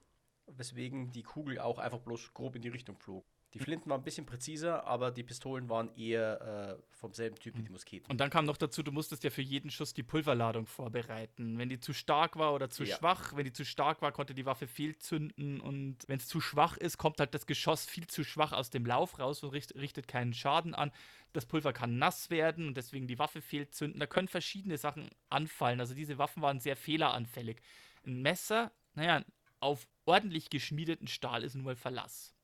[0.48, 3.26] weswegen die Kugel auch einfach bloß grob in die Richtung flog.
[3.56, 7.58] Die Flinten waren ein bisschen präziser, aber die Pistolen waren eher äh, vom selben Typ
[7.58, 8.12] wie die Musketen.
[8.12, 11.58] Und dann kam noch dazu, du musstest ja für jeden Schuss die Pulverladung vorbereiten.
[11.58, 12.96] Wenn die zu stark war oder zu Ja.
[12.98, 15.60] schwach, wenn die zu stark war, konnte die Waffe fehlzünden.
[15.62, 18.86] Und wenn es zu schwach ist, kommt halt das Geschoss viel zu schwach aus dem
[18.86, 20.92] Lauf raus und richt, richtet keinen Schaden an.
[21.34, 24.00] Das Pulver kann nass werden und deswegen die Waffe fehlzünden.
[24.00, 25.80] Da können verschiedene Sachen anfallen.
[25.80, 27.58] Also diese Waffen waren sehr fehleranfällig.
[28.06, 29.24] Ein Messer, naja,
[29.60, 32.36] auf ordentlich geschmiedeten Stahl ist nun mal Verlass.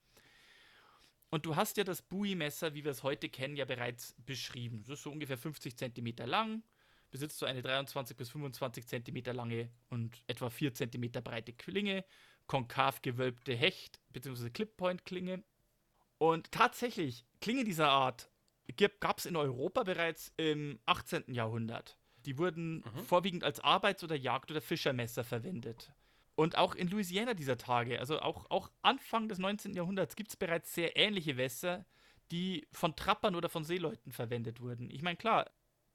[1.35, 4.83] Und du hast ja das Bowie-Messer, wie wir es heute kennen, ja bereits beschrieben.
[4.83, 6.63] Das ist so ungefähr 50 cm lang,
[7.11, 12.05] besitzt so eine 23 bis 25 cm lange und etwa 4 cm breite Klinge,
[12.47, 14.49] konkav gewölbte Hecht- bzw.
[14.49, 15.43] Clip-Point-Klinge.
[16.19, 18.29] Und tatsächlich, Klingen dieser Art
[19.01, 21.33] gab es in Europa bereits im 18.
[21.33, 21.97] Jahrhundert.
[22.25, 25.91] Die wurden vorwiegend als Arbeits- oder Jagd- oder Fischermesser verwendet.
[26.35, 29.73] Und auch in Louisiana dieser Tage, also auch, auch Anfang des 19.
[29.73, 31.85] Jahrhunderts, gibt es bereits sehr ähnliche Messer,
[32.31, 34.89] die von Trappern oder von Seeleuten verwendet wurden.
[34.89, 35.49] Ich meine, klar,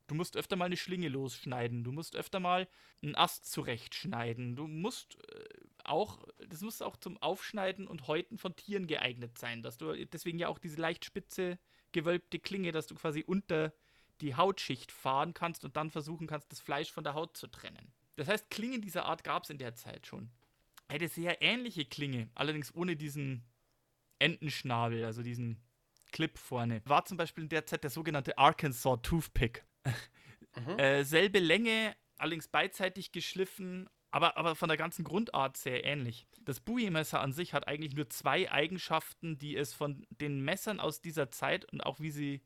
[0.07, 2.68] du musst öfter mal eine Schlinge losschneiden, du musst öfter mal
[3.03, 5.45] einen Ast zurechtschneiden, du musst äh,
[5.84, 10.38] auch, das muss auch zum Aufschneiden und Häuten von Tieren geeignet sein, dass du deswegen
[10.38, 11.59] ja auch diese leicht spitze
[11.93, 13.72] gewölbte Klinge, dass du quasi unter
[14.20, 17.93] die Hautschicht fahren kannst und dann versuchen kannst, das Fleisch von der Haut zu trennen.
[18.21, 20.31] Das heißt, Klingen dieser Art gab es in der Zeit schon.
[20.89, 23.47] Eine sehr ähnliche Klinge, allerdings ohne diesen
[24.18, 25.59] Entenschnabel, also diesen
[26.12, 29.64] Clip vorne, war zum Beispiel in der Zeit der sogenannte Arkansas Toothpick.
[30.55, 30.79] Mhm.
[30.79, 36.27] Äh, selbe Länge, allerdings beidseitig geschliffen, aber, aber von der ganzen Grundart sehr ähnlich.
[36.43, 41.01] Das Bowie-Messer an sich hat eigentlich nur zwei Eigenschaften, die es von den Messern aus
[41.01, 42.43] dieser Zeit und auch wie sie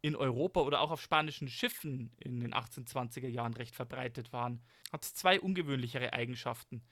[0.00, 5.04] in Europa oder auch auf spanischen Schiffen in den 1820er Jahren recht verbreitet waren, hat
[5.04, 6.82] zwei ungewöhnlichere Eigenschaften.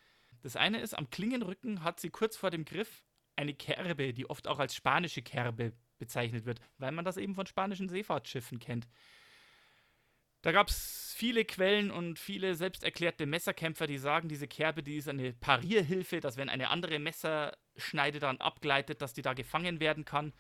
[0.43, 3.05] Das eine ist, am Klingenrücken hat sie kurz vor dem Griff
[3.37, 7.47] eine Kerbe, die oft auch als spanische Kerbe bezeichnet wird, weil man das eben von
[7.47, 8.89] spanischen Seefahrtsschiffen kennt.
[10.43, 15.09] Da gab es viele Quellen und viele selbsterklärte Messerkämpfer, die sagen, diese Kerbe, die ist
[15.09, 20.33] eine Parierhilfe, dass wenn eine andere Messerschneide daran abgleitet, dass die da gefangen werden kann.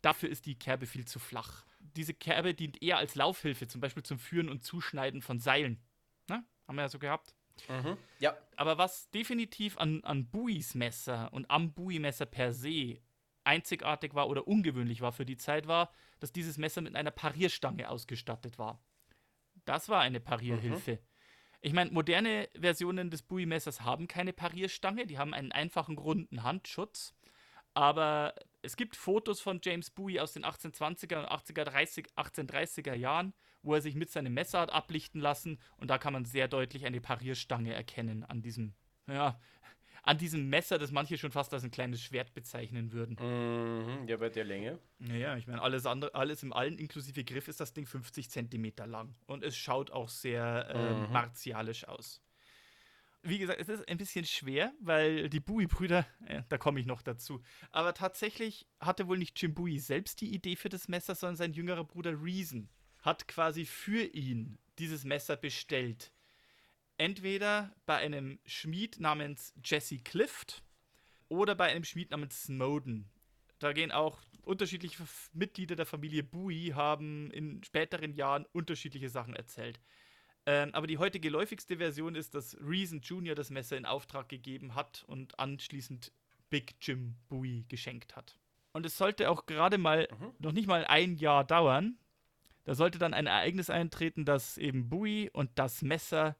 [0.00, 1.66] Dafür ist die Kerbe viel zu flach.
[1.96, 5.82] Diese Kerbe dient eher als Laufhilfe, zum Beispiel zum Führen und Zuschneiden von Seilen.
[6.28, 6.44] Ne?
[6.66, 7.34] Haben wir ja so gehabt.
[7.68, 7.96] Mhm.
[8.18, 8.36] Ja.
[8.56, 13.00] Aber was definitiv an, an Buis Messer und am Bui-Messer per se
[13.44, 17.88] einzigartig war oder ungewöhnlich war für die Zeit, war, dass dieses Messer mit einer Parierstange
[17.88, 18.82] ausgestattet war.
[19.64, 20.92] Das war eine Parierhilfe.
[20.92, 20.98] Mhm.
[21.62, 27.14] Ich meine, moderne Versionen des Bowie-Messers haben keine Parierstange, die haben einen einfachen runden Handschutz.
[27.74, 33.34] Aber es gibt Fotos von James Bowie aus den 1820er und 80er, 30, 1830er Jahren,
[33.62, 36.86] wo er sich mit seinem Messer hat ablichten lassen und da kann man sehr deutlich
[36.86, 38.74] eine Parierstange erkennen an diesem,
[39.06, 39.38] ja,
[40.02, 43.16] an diesem Messer, das manche schon fast als ein kleines Schwert bezeichnen würden.
[43.20, 44.78] Mhm, ja, bei der Länge.
[44.98, 48.86] Naja, ich meine, alles andere, alles im Allen inklusive Griff ist das Ding 50 Zentimeter
[48.86, 49.14] lang.
[49.26, 51.12] Und es schaut auch sehr äh, mhm.
[51.12, 52.22] martialisch aus.
[53.22, 57.02] Wie gesagt, es ist ein bisschen schwer, weil die Bowie-Brüder, äh, da komme ich noch
[57.02, 57.42] dazu.
[57.70, 61.52] Aber tatsächlich hatte wohl nicht Jim Bowie selbst die Idee für das Messer, sondern sein
[61.52, 62.68] jüngerer Bruder Reason
[63.02, 66.12] hat quasi für ihn dieses Messer bestellt
[67.00, 70.62] entweder bei einem Schmied namens Jesse Clift
[71.28, 73.08] oder bei einem Schmied namens Snowden.
[73.58, 75.02] Da gehen auch unterschiedliche
[75.32, 79.80] Mitglieder der Familie Bowie haben in späteren Jahren unterschiedliche Sachen erzählt.
[80.52, 83.36] Ähm, aber die heute geläufigste Version ist, dass Reason Jr.
[83.36, 86.10] das Messer in Auftrag gegeben hat und anschließend
[86.48, 88.36] Big Jim Bowie geschenkt hat.
[88.72, 90.32] Und es sollte auch gerade mal mhm.
[90.40, 91.98] noch nicht mal ein Jahr dauern.
[92.64, 96.36] Da sollte dann ein Ereignis eintreten, dass eben Bowie und das Messer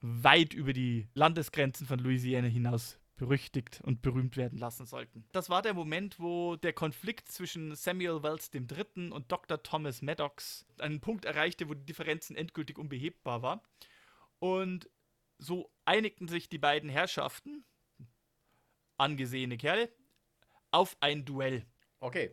[0.00, 5.26] weit über die Landesgrenzen von Louisiana hinaus berüchtigt und berühmt werden lassen sollten.
[5.32, 9.10] Das war der Moment, wo der Konflikt zwischen Samuel Wells III.
[9.10, 9.62] und Dr.
[9.62, 13.62] Thomas Maddox einen Punkt erreichte, wo die Differenzen endgültig unbehebbar war.
[14.38, 14.90] Und
[15.38, 17.64] so einigten sich die beiden Herrschaften,
[18.98, 19.90] angesehene Kerle,
[20.70, 21.66] auf ein Duell.
[22.00, 22.30] Okay.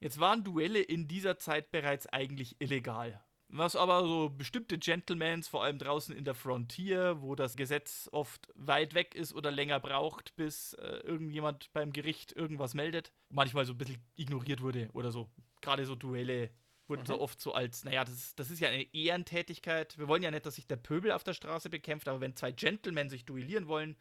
[0.00, 3.24] Jetzt waren Duelle in dieser Zeit bereits eigentlich illegal.
[3.48, 8.52] Was aber so bestimmte Gentlemans, vor allem draußen in der Frontier, wo das Gesetz oft
[8.56, 13.72] weit weg ist oder länger braucht, bis äh, irgendjemand beim Gericht irgendwas meldet, manchmal so
[13.74, 15.30] ein bisschen ignoriert wurde oder so.
[15.60, 16.50] Gerade so Duelle
[16.88, 17.06] wurden mhm.
[17.06, 19.96] so oft so als, naja, das ist, das ist ja eine Ehrentätigkeit.
[19.96, 22.50] Wir wollen ja nicht, dass sich der Pöbel auf der Straße bekämpft, aber wenn zwei
[22.50, 23.96] Gentlemen sich duellieren wollen,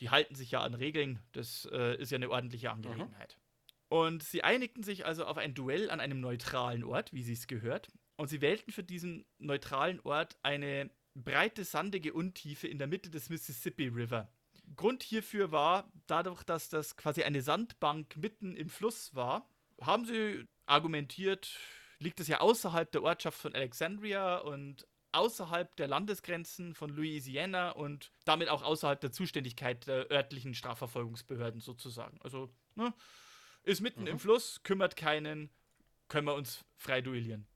[0.00, 1.20] die halten sich ja an Regeln.
[1.32, 3.36] Das äh, ist ja eine ordentliche Angelegenheit.
[3.38, 3.96] Mhm.
[3.96, 7.46] Und sie einigten sich also auf ein Duell an einem neutralen Ort, wie sie es
[7.46, 7.90] gehört.
[8.16, 13.28] Und sie wählten für diesen neutralen Ort eine breite, sandige Untiefe in der Mitte des
[13.28, 14.28] Mississippi River.
[14.76, 19.48] Grund hierfür war, dadurch, dass das quasi eine Sandbank mitten im Fluss war,
[19.80, 21.58] haben sie argumentiert,
[21.98, 28.10] liegt es ja außerhalb der Ortschaft von Alexandria und außerhalb der Landesgrenzen von Louisiana und
[28.24, 32.18] damit auch außerhalb der Zuständigkeit der örtlichen Strafverfolgungsbehörden sozusagen.
[32.22, 32.92] Also, ne,
[33.62, 34.08] ist mitten mhm.
[34.08, 35.50] im Fluss, kümmert keinen,
[36.08, 37.46] können wir uns frei duellieren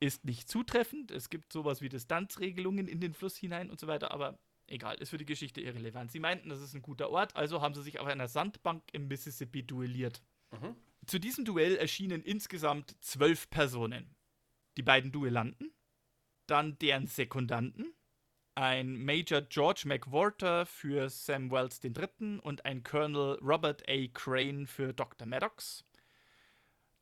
[0.00, 1.10] ist nicht zutreffend.
[1.10, 5.10] Es gibt sowas wie Distanzregelungen in den Fluss hinein und so weiter, aber egal, ist
[5.10, 6.10] für die Geschichte irrelevant.
[6.10, 9.08] Sie meinten, das ist ein guter Ort, also haben sie sich auf einer Sandbank im
[9.08, 10.22] Mississippi duelliert.
[10.50, 10.76] Mhm.
[11.06, 14.14] Zu diesem Duell erschienen insgesamt zwölf Personen.
[14.76, 15.72] Die beiden Duellanten,
[16.46, 17.94] dann deren Sekundanten,
[18.54, 22.38] ein Major George McWhorter für Sam Wells III.
[22.40, 24.06] und ein Colonel Robert A.
[24.12, 25.26] Crane für Dr.
[25.26, 25.84] Maddox.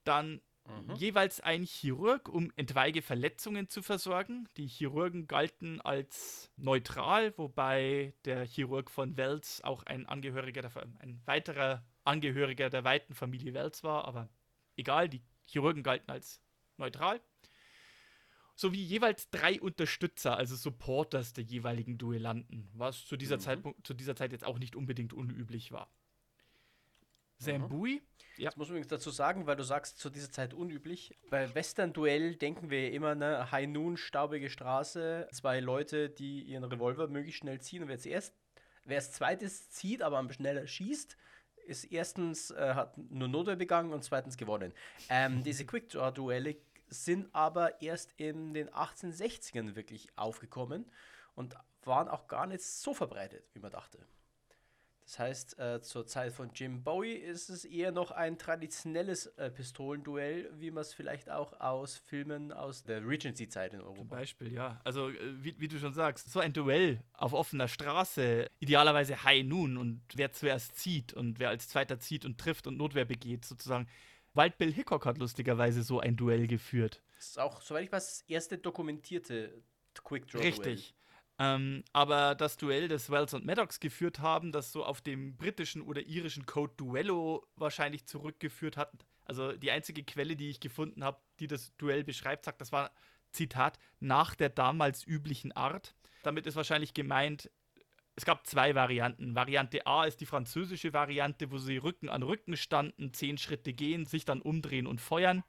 [0.05, 0.95] Dann Mhm.
[0.95, 4.49] Jeweils ein Chirurg, um etwaige Verletzungen zu versorgen.
[4.57, 11.21] Die Chirurgen galten als neutral, wobei der Chirurg von Wells auch ein Angehöriger, der, ein
[11.25, 14.29] weiterer Angehöriger der weiten Familie Wells war, aber
[14.77, 16.41] egal, die Chirurgen galten als
[16.77, 17.21] neutral.
[18.55, 23.41] Sowie jeweils drei Unterstützer, also Supporters der jeweiligen Duellanten, was zu dieser, mhm.
[23.41, 25.91] Zeitpunkt, zu dieser Zeit jetzt auch nicht unbedingt unüblich war.
[27.43, 28.01] Sam mhm.
[28.39, 28.49] Ja.
[28.49, 31.17] Das muss man übrigens dazu sagen, weil du sagst, zu dieser Zeit unüblich.
[31.31, 37.09] Bei Western-Duell denken wir immer, ne, High Noon, staubige Straße, zwei Leute, die ihren Revolver
[37.09, 38.35] möglichst schnell ziehen und wer zuerst,
[38.85, 41.17] wer als zweites zieht, aber am schneller schießt,
[41.67, 44.73] ist erstens äh, hat nur Notwehr begangen und zweitens gewonnen.
[45.09, 46.57] Ähm, diese Quick Draw Duelle
[46.89, 50.91] sind aber erst in den 1860ern wirklich aufgekommen
[51.35, 54.05] und waren auch gar nicht so verbreitet, wie man dachte.
[55.13, 59.51] Das heißt, äh, zur Zeit von Jim Bowie ist es eher noch ein traditionelles äh,
[59.51, 63.99] Pistolenduell, wie man es vielleicht auch aus Filmen aus der Regency-Zeit in Europa.
[63.99, 64.81] Zum Beispiel, ja.
[64.85, 69.45] Also, äh, wie, wie, du schon sagst, so ein Duell auf offener Straße, idealerweise High
[69.45, 73.45] Noon und wer zuerst zieht und wer als Zweiter zieht und trifft und Notwehr begeht,
[73.45, 73.89] sozusagen.
[74.33, 77.03] Wild Bill Hickok hat lustigerweise so ein Duell geführt.
[77.17, 80.41] Das ist auch, soweit ich weiß, das erste dokumentierte Quick Draw.
[80.41, 80.95] Richtig.
[81.43, 85.83] Ähm, aber das Duell, das Wells und Maddox geführt haben, das so auf dem britischen
[85.83, 88.93] oder irischen Code Duello wahrscheinlich zurückgeführt hat.
[89.25, 92.93] Also die einzige Quelle, die ich gefunden habe, die das Duell beschreibt, sagt, das war,
[93.33, 95.97] Zitat, nach der damals üblichen Art.
[96.23, 97.51] Damit ist wahrscheinlich gemeint,
[98.15, 99.35] es gab zwei Varianten.
[99.35, 104.05] Variante A ist die französische Variante, wo sie Rücken an Rücken standen, zehn Schritte gehen,
[104.07, 105.43] sich dann umdrehen und feuern.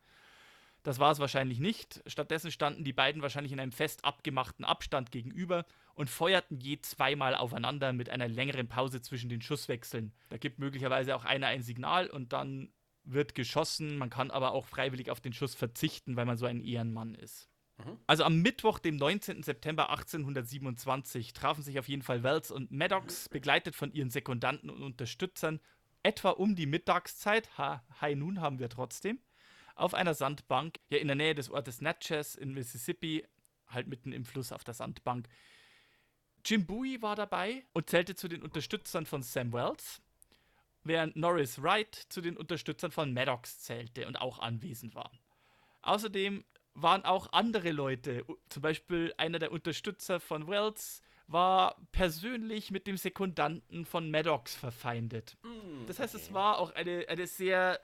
[0.84, 2.04] Das war es wahrscheinlich nicht.
[2.08, 5.66] Stattdessen standen die beiden wahrscheinlich in einem fest abgemachten Abstand gegenüber
[5.96, 10.14] und feuerten je zweimal aufeinander mit einer längeren Pause zwischen den Schusswechseln.
[10.30, 12.74] Da gibt möglicherweise auch einer ein Signal und dann
[13.06, 13.98] wird geschossen.
[13.98, 17.50] Man kann aber auch freiwillig auf den Schuss verzichten, weil man so ein Ehrenmann ist.
[17.78, 17.98] Mhm.
[18.06, 19.42] Also am Mittwoch, dem 19.
[19.42, 24.84] September 1827, trafen sich auf jeden Fall Wells und Maddox, begleitet von ihren Sekundanten und
[24.84, 25.62] Unterstützern,
[26.04, 27.58] etwa um die Mittagszeit.
[27.58, 29.20] Ha, High Noon haben wir trotzdem
[29.76, 33.26] auf einer Sandbank, ja in der Nähe des Ortes Natchez in Mississippi,
[33.68, 35.28] halt mitten im Fluss auf der Sandbank.
[36.46, 40.02] Jim Bowie war dabei und zählte zu den Unterstützern von Sam Wells,
[40.84, 45.12] während Norris Wright zu den Unterstützern von Maddox zählte und auch anwesend war.
[45.82, 46.44] Außerdem
[46.74, 52.98] waren auch andere Leute, zum Beispiel einer der Unterstützer von Wells, war persönlich mit dem
[52.98, 55.38] Sekundanten von Maddox verfeindet.
[55.44, 57.80] Mm, das heißt, es war auch eine, eine sehr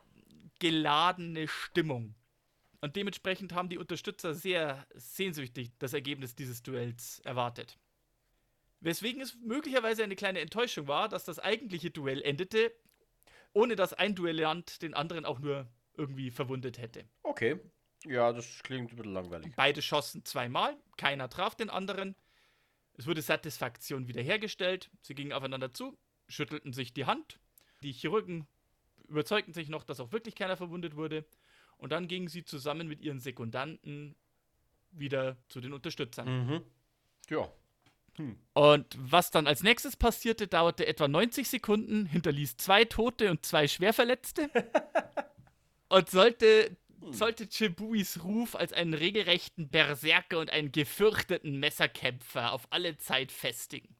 [0.59, 2.15] geladene Stimmung.
[2.81, 7.77] Und dementsprechend haben die Unterstützer sehr sehnsüchtig das Ergebnis dieses Duells erwartet.
[8.81, 12.73] Weswegen es möglicherweise eine kleine Enttäuschung war, dass das eigentliche Duell endete,
[13.51, 17.05] ohne dass ein Duellant den anderen auch nur irgendwie verwundet hätte.
[17.23, 17.59] Okay.
[18.05, 19.53] Ja, das klingt ein bisschen langweilig.
[19.57, 22.15] Beide schossen zweimal, keiner traf den anderen.
[22.93, 24.89] Es wurde Satisfaktion wiederhergestellt.
[25.01, 25.97] Sie gingen aufeinander zu,
[26.29, 27.39] schüttelten sich die Hand.
[27.83, 28.47] Die Chirurgen
[29.09, 31.25] überzeugten sich noch, dass auch wirklich keiner verwundet wurde.
[31.77, 34.15] Und dann gingen sie zusammen mit ihren Sekundanten
[34.91, 36.47] wieder zu den Unterstützern.
[36.47, 36.61] Mhm.
[37.29, 37.49] Ja.
[38.15, 38.37] Hm.
[38.53, 43.67] Und was dann als nächstes passierte, dauerte etwa 90 Sekunden, hinterließ zwei Tote und zwei
[43.67, 44.49] Schwerverletzte.
[45.89, 47.13] und sollte, hm.
[47.13, 53.95] sollte Chibuis Ruf als einen regelrechten Berserker und einen gefürchteten Messerkämpfer auf alle Zeit festigen.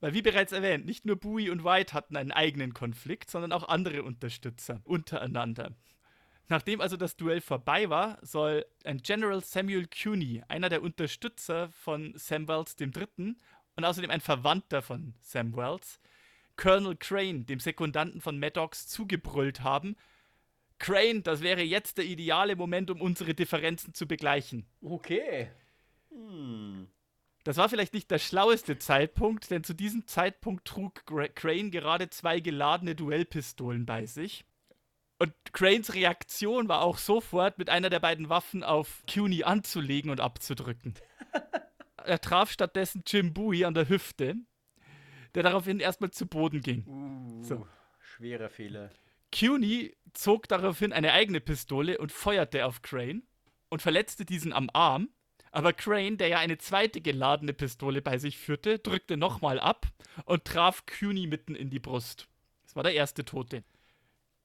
[0.00, 3.68] Weil, wie bereits erwähnt, nicht nur Bowie und White hatten einen eigenen Konflikt, sondern auch
[3.68, 5.72] andere Unterstützer untereinander.
[6.48, 12.12] Nachdem also das Duell vorbei war, soll ein General Samuel Cuny, einer der Unterstützer von
[12.16, 13.36] Sam Wells III.
[13.76, 16.00] und außerdem ein Verwandter von Sam Wells,
[16.56, 19.96] Colonel Crane, dem Sekundanten von Maddox, zugebrüllt haben,
[20.80, 24.66] Crane, das wäre jetzt der ideale Moment, um unsere Differenzen zu begleichen.
[24.82, 25.50] Okay.
[26.10, 26.88] Hm.
[27.44, 32.40] Das war vielleicht nicht der schlaueste Zeitpunkt, denn zu diesem Zeitpunkt trug Crane gerade zwei
[32.40, 34.44] geladene Duellpistolen bei sich.
[35.18, 40.20] Und Cranes Reaktion war auch sofort, mit einer der beiden Waffen auf CUNY anzulegen und
[40.20, 40.94] abzudrücken.
[42.04, 44.36] er traf stattdessen Jim Bowie an der Hüfte,
[45.34, 46.86] der daraufhin erstmal zu Boden ging.
[46.86, 47.66] Uh, so.
[48.00, 48.90] Schwerer Fehler.
[49.32, 53.22] CUNY zog daraufhin eine eigene Pistole und feuerte auf Crane
[53.68, 55.08] und verletzte diesen am Arm
[55.50, 59.86] aber Crane, der ja eine zweite geladene Pistole bei sich führte, drückte nochmal ab
[60.24, 62.28] und traf Cuny mitten in die Brust.
[62.64, 63.64] Das war der erste Tote.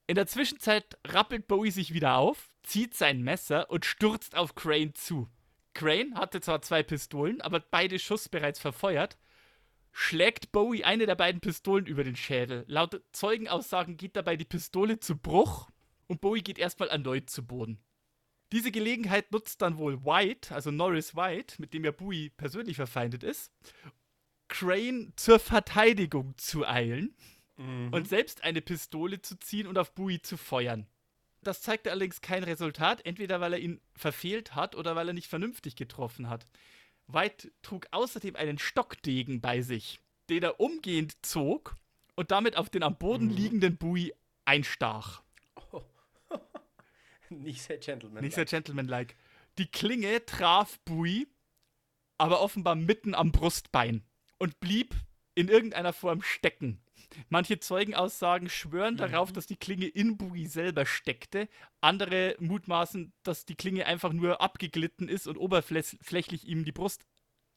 [0.08, 4.94] In der Zwischenzeit rappelt Bowie sich wieder auf, zieht sein Messer und stürzt auf Crane
[4.94, 5.28] zu.
[5.74, 9.18] Crane hatte zwar zwei Pistolen, aber beide Schuss bereits verfeuert,
[9.92, 12.64] schlägt Bowie eine der beiden Pistolen über den Schädel.
[12.66, 15.68] Laut Zeugenaussagen geht dabei die Pistole zu Bruch
[16.06, 17.78] und Bowie geht erstmal erneut zu Boden.
[18.52, 23.24] Diese Gelegenheit nutzt dann wohl White, also Norris White, mit dem ja Bowie persönlich verfeindet
[23.24, 23.52] ist,
[24.48, 27.16] Crane zur Verteidigung zu eilen
[27.56, 27.88] mhm.
[27.92, 30.86] und selbst eine Pistole zu ziehen und auf Bowie zu feuern.
[31.42, 35.28] Das zeigte allerdings kein Resultat, entweder weil er ihn verfehlt hat oder weil er nicht
[35.28, 36.46] vernünftig getroffen hat.
[37.08, 41.76] White trug außerdem einen Stockdegen bei sich, den er umgehend zog
[42.16, 43.36] und damit auf den am Boden mhm.
[43.36, 44.12] liegenden Bowie
[44.44, 45.22] einstach.
[47.30, 48.24] Nicht sehr gentlemanlike.
[48.24, 49.14] Nicht sehr gentlemanlike.
[49.58, 51.26] Die Klinge traf Bui,
[52.18, 54.02] aber offenbar mitten am Brustbein
[54.38, 54.94] und blieb
[55.34, 56.80] in irgendeiner Form stecken.
[57.28, 61.48] Manche Zeugenaussagen schwören darauf, dass die Klinge in Boogie selber steckte.
[61.80, 67.06] Andere mutmaßen, dass die Klinge einfach nur abgeglitten ist und oberflächlich ihm die Brust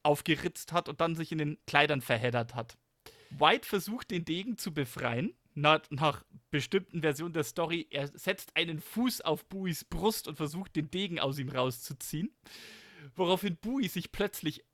[0.02, 2.76] aufgeritzt hat und dann sich in den Kleidern verheddert hat.
[3.30, 5.34] White versucht, den Degen zu befreien.
[5.54, 10.76] Nach, nach bestimmten Versionen der Story, er setzt einen Fuß auf Buis Brust und versucht,
[10.76, 12.30] den Degen aus ihm rauszuziehen.
[13.16, 14.64] Woraufhin Bui sich plötzlich,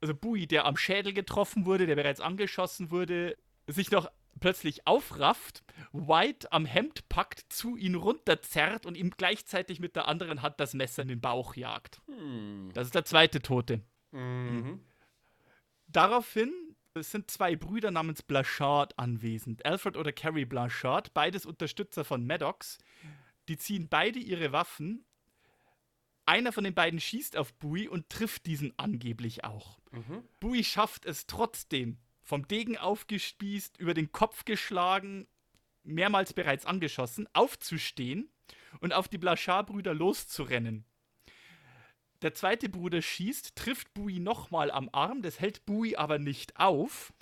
[0.00, 3.36] also Bui, der am Schädel getroffen wurde, der bereits angeschossen wurde,
[3.66, 9.96] sich noch plötzlich aufrafft, White am Hemd packt, zu ihm runterzerrt und ihm gleichzeitig mit
[9.96, 12.00] der anderen Hand das Messer in den Bauch jagt.
[12.06, 12.70] Hm.
[12.74, 13.82] Das ist der zweite Tote.
[14.12, 14.80] Mhm.
[15.86, 16.52] Daraufhin
[17.08, 19.64] sind zwei Brüder namens Blanchard anwesend.
[19.64, 22.78] Alfred oder Carrie Blanchard, beides Unterstützer von Maddox.
[23.48, 25.04] Die ziehen beide ihre Waffen.
[26.26, 29.78] Einer von den beiden schießt auf Bowie und trifft diesen angeblich auch.
[29.90, 30.24] Mhm.
[30.40, 35.26] Bowie schafft es trotzdem, vom Degen aufgespießt, über den Kopf geschlagen,
[35.82, 38.30] mehrmals bereits angeschossen, aufzustehen
[38.80, 40.84] und auf die Blanchard-Brüder loszurennen.
[42.22, 47.12] Der zweite Bruder schießt, trifft Bowie nochmal am Arm, das hält Bowie aber nicht auf.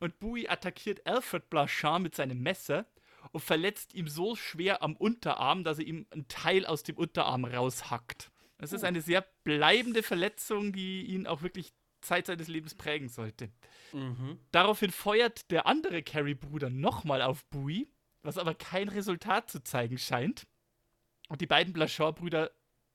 [0.00, 2.86] Und Bowie attackiert Alfred Blanchard mit seinem Messer
[3.32, 7.44] und verletzt ihm so schwer am Unterarm, dass er ihm einen Teil aus dem Unterarm
[7.44, 8.30] raushackt.
[8.58, 8.86] Das ist oh.
[8.86, 13.50] eine sehr bleibende Verletzung, die ihn auch wirklich Zeit seines Lebens prägen sollte.
[13.92, 14.38] Mhm.
[14.52, 17.88] Daraufhin feuert der andere Carrie-Bruder nochmal auf Bowie,
[18.22, 20.46] was aber kein Resultat zu zeigen scheint.
[21.28, 22.50] Und die beiden Blanchard-Brüder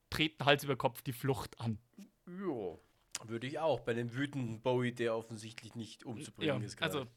[0.10, 1.80] treten Hals über Kopf die Flucht an.
[2.28, 2.78] Ja,
[3.28, 3.82] würde ich auch.
[3.82, 6.78] Bei dem wütenden Bowie, der offensichtlich nicht umzubringen ja, ist.
[6.78, 6.94] Grad.
[6.94, 7.08] Also,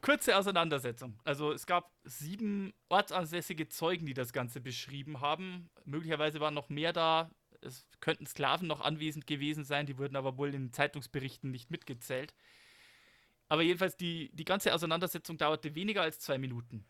[0.00, 1.18] kurze Auseinandersetzung.
[1.24, 5.70] Also, es gab sieben ortsansässige Zeugen, die das Ganze beschrieben haben.
[5.84, 7.30] Möglicherweise waren noch mehr da
[7.64, 11.70] es könnten Sklaven noch anwesend gewesen sein, die wurden aber wohl in den Zeitungsberichten nicht
[11.70, 12.34] mitgezählt.
[13.48, 16.84] Aber jedenfalls, die, die ganze Auseinandersetzung dauerte weniger als zwei Minuten.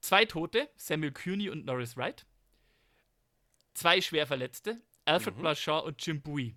[0.00, 2.26] Zwei Tote, Samuel Cuny und Norris Wright.
[3.74, 5.40] Zwei Schwerverletzte, Alfred mhm.
[5.40, 6.54] Blanchard und Jim Bowie.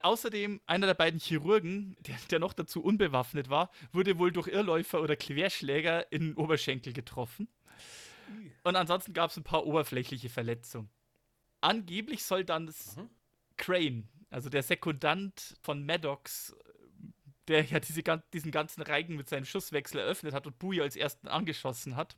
[0.00, 5.00] Außerdem, einer der beiden Chirurgen, der, der, noch dazu unbewaffnet war, wurde wohl durch Irrläufer
[5.00, 7.48] oder Querschläger in den Oberschenkel getroffen.
[8.62, 10.90] Und ansonsten gab es ein paar oberflächliche Verletzungen
[11.60, 13.10] angeblich soll dann das mhm.
[13.56, 16.56] Crane, also der Sekundant von Maddox,
[17.48, 18.02] der ja diese,
[18.32, 22.16] diesen ganzen Reigen mit seinem Schusswechsel eröffnet hat und Bowie als ersten angeschossen hat,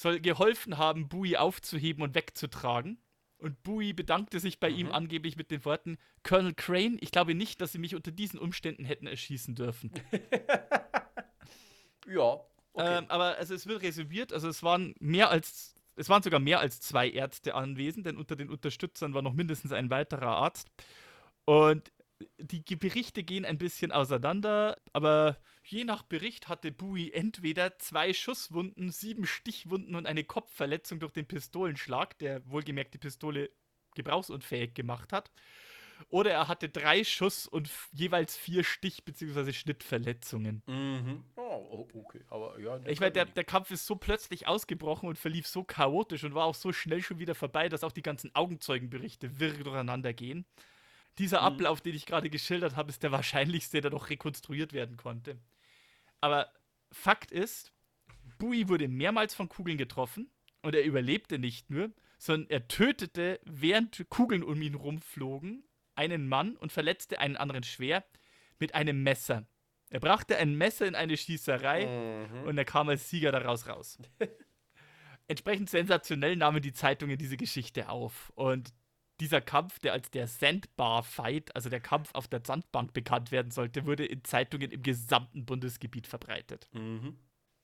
[0.00, 2.98] soll geholfen haben, Bowie aufzuheben und wegzutragen.
[3.38, 4.76] Und Bowie bedankte sich bei mhm.
[4.76, 8.38] ihm angeblich mit den Worten: Colonel Crane, ich glaube nicht, dass Sie mich unter diesen
[8.38, 9.92] Umständen hätten erschießen dürfen.
[12.06, 12.40] ja.
[12.72, 12.98] Okay.
[12.98, 16.60] Ähm, aber also es wird resümiert, also es waren mehr als es waren sogar mehr
[16.60, 20.70] als zwei Ärzte anwesend, denn unter den Unterstützern war noch mindestens ein weiterer Arzt.
[21.44, 21.92] Und
[22.38, 25.36] die Berichte gehen ein bisschen auseinander, aber
[25.70, 31.26] je nach Bericht hatte Bowie entweder zwei Schusswunden, sieben Stichwunden und eine Kopfverletzung durch den
[31.26, 33.50] Pistolenschlag, der wohlgemerkt die Pistole
[33.94, 35.30] gebrauchsunfähig gemacht hat.
[36.08, 39.52] Oder er hatte drei Schuss und jeweils vier Stich- bzw.
[39.52, 40.62] Schnittverletzungen.
[40.66, 41.24] Mhm.
[41.36, 42.22] Oh, okay.
[42.28, 42.80] Aber ja.
[42.86, 46.46] Ich meine, der, der Kampf ist so plötzlich ausgebrochen und verlief so chaotisch und war
[46.46, 50.46] auch so schnell schon wieder vorbei, dass auch die ganzen Augenzeugenberichte wirr durcheinander gehen.
[51.18, 51.46] Dieser mhm.
[51.46, 55.38] Ablauf, den ich gerade geschildert habe, ist der wahrscheinlichste, der noch rekonstruiert werden konnte.
[56.20, 56.52] Aber
[56.92, 57.72] Fakt ist,
[58.38, 60.30] Bui wurde mehrmals von Kugeln getroffen
[60.62, 65.64] und er überlebte nicht nur, sondern er tötete, während Kugeln um ihn rumflogen,
[65.94, 68.04] einen Mann und verletzte einen anderen schwer
[68.58, 69.46] mit einem Messer.
[69.90, 72.42] Er brachte ein Messer in eine Schießerei mhm.
[72.44, 73.98] und er kam als Sieger daraus raus.
[75.28, 78.32] Entsprechend sensationell nahmen die Zeitungen diese Geschichte auf.
[78.34, 78.72] Und
[79.20, 83.50] dieser Kampf, der als der Sandbar Fight, also der Kampf auf der Sandbank bekannt werden
[83.50, 86.68] sollte, wurde in Zeitungen im gesamten Bundesgebiet verbreitet.
[86.72, 87.16] Mhm.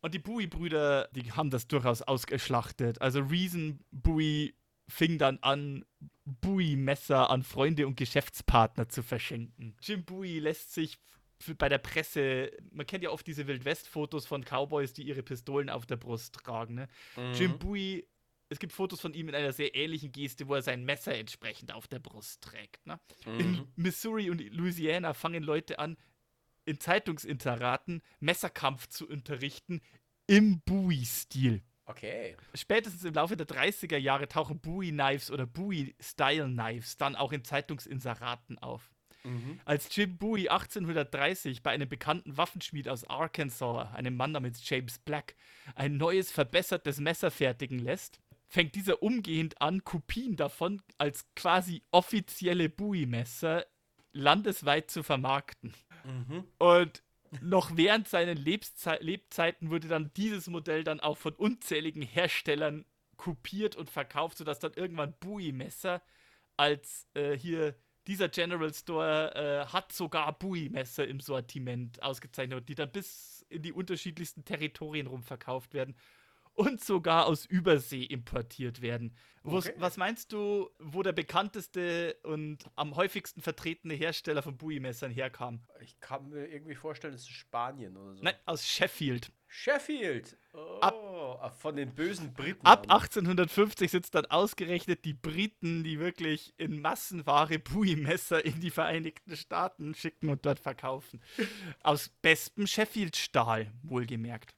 [0.02, 3.00] Und die Bowie-Brüder, die haben das durchaus ausgeschlachtet.
[3.00, 4.54] Also Reason Bowie
[4.88, 5.84] fing dann an,
[6.24, 9.74] Bowie-Messer an Freunde und Geschäftspartner zu verschenken.
[9.82, 10.98] Jim Bowie lässt sich
[11.58, 15.86] bei der Presse, man kennt ja oft diese Wildwest-Fotos von Cowboys, die ihre Pistolen auf
[15.86, 16.74] der Brust tragen.
[16.74, 16.88] Ne?
[17.16, 17.32] Mhm.
[17.34, 18.06] Jim Bowie,
[18.48, 21.72] es gibt Fotos von ihm in einer sehr ähnlichen Geste, wo er sein Messer entsprechend
[21.72, 22.86] auf der Brust trägt.
[22.86, 23.00] Ne?
[23.24, 23.40] Mhm.
[23.40, 25.96] In Missouri und Louisiana fangen Leute an,
[26.64, 29.80] in Zeitungsinterraten Messerkampf zu unterrichten
[30.26, 31.62] im Bowie-Stil.
[31.86, 32.36] Okay.
[32.54, 38.90] Spätestens im Laufe der 30er Jahre tauchen Bowie-Knives oder Bowie-Style-Knives dann auch in Zeitungsinseraten auf.
[39.22, 39.60] Mhm.
[39.64, 45.36] Als Jim Bowie 1830 bei einem bekannten Waffenschmied aus Arkansas, einem Mann namens James Black,
[45.74, 52.68] ein neues, verbessertes Messer fertigen lässt, fängt dieser umgehend an, Kopien davon als quasi offizielle
[52.68, 53.66] Bowie-Messer
[54.12, 55.74] landesweit zu vermarkten.
[56.04, 56.44] Mhm.
[56.58, 57.02] Und
[57.42, 62.84] noch während seinen Lebzei Lebzeiten wurde dann dieses Modell dann auch von unzähligen Herstellern
[63.16, 66.02] kopiert und verkauft, sodass dann irgendwann Bowie-Messer
[66.56, 67.74] als äh, hier
[68.06, 73.72] dieser General Store äh, hat sogar Bowie-Messer im Sortiment ausgezeichnet, die dann bis in die
[73.72, 75.96] unterschiedlichsten Territorien rumverkauft werden
[76.56, 79.14] und sogar aus Übersee importiert werden.
[79.44, 79.74] Okay.
[79.76, 85.60] Was meinst du, wo der bekannteste und am häufigsten vertretene Hersteller von Bowie-Messern herkam?
[85.80, 88.24] Ich kann mir irgendwie vorstellen, es ist Spanien oder so.
[88.24, 89.30] Nein, aus Sheffield.
[89.46, 90.36] Sheffield!
[90.52, 92.66] Oh, ab, von den bösen Briten.
[92.66, 99.36] Ab 1850 sitzt dann ausgerechnet die Briten, die wirklich in Massenware Bowie-Messer in die Vereinigten
[99.36, 101.22] Staaten schicken und dort verkaufen.
[101.84, 104.56] Aus bestem Sheffield-Stahl, wohlgemerkt.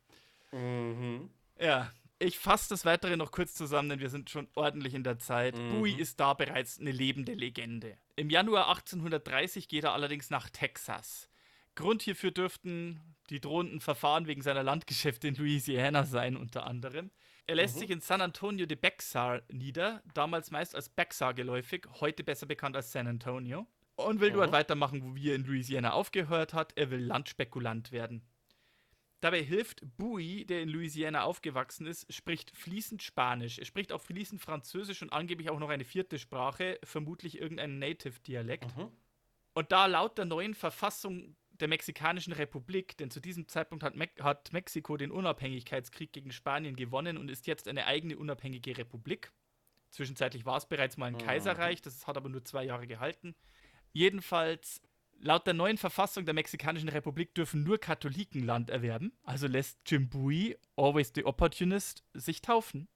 [0.52, 1.30] Mhm.
[1.60, 5.18] Ja, ich fasse das Weitere noch kurz zusammen, denn wir sind schon ordentlich in der
[5.18, 5.56] Zeit.
[5.56, 5.70] Mhm.
[5.70, 7.96] Bowie ist da bereits eine lebende Legende.
[8.16, 11.28] Im Januar 1830 geht er allerdings nach Texas.
[11.76, 13.00] Grund hierfür dürften
[13.30, 17.10] die drohenden Verfahren wegen seiner Landgeschäfte in Louisiana sein, unter anderem.
[17.46, 17.80] Er lässt mhm.
[17.80, 22.74] sich in San Antonio de Bexar nieder, damals meist als Bexar geläufig, heute besser bekannt
[22.74, 23.66] als San Antonio.
[23.96, 24.36] Und will mhm.
[24.36, 26.72] dort weitermachen, wo er in Louisiana aufgehört hat.
[26.76, 28.22] Er will Landspekulant werden.
[29.20, 33.58] Dabei hilft Bowie, der in Louisiana aufgewachsen ist, spricht fließend Spanisch.
[33.58, 38.76] Er spricht auch fließend Französisch und angeblich auch noch eine vierte Sprache, vermutlich irgendein Native-Dialekt.
[38.76, 38.92] Mhm.
[39.54, 44.08] Und da laut der neuen Verfassung der Mexikanischen Republik, denn zu diesem Zeitpunkt hat, Me
[44.20, 49.32] hat Mexiko den Unabhängigkeitskrieg gegen Spanien gewonnen und ist jetzt eine eigene unabhängige Republik.
[49.90, 51.18] Zwischenzeitlich war es bereits mal ein mhm.
[51.18, 53.34] Kaiserreich, das hat aber nur zwei Jahre gehalten.
[53.92, 54.80] Jedenfalls
[55.20, 59.12] Laut der neuen Verfassung der Mexikanischen Republik dürfen nur Katholiken Land erwerben.
[59.24, 62.88] Also lässt Jim Bowie, always the opportunist, sich taufen.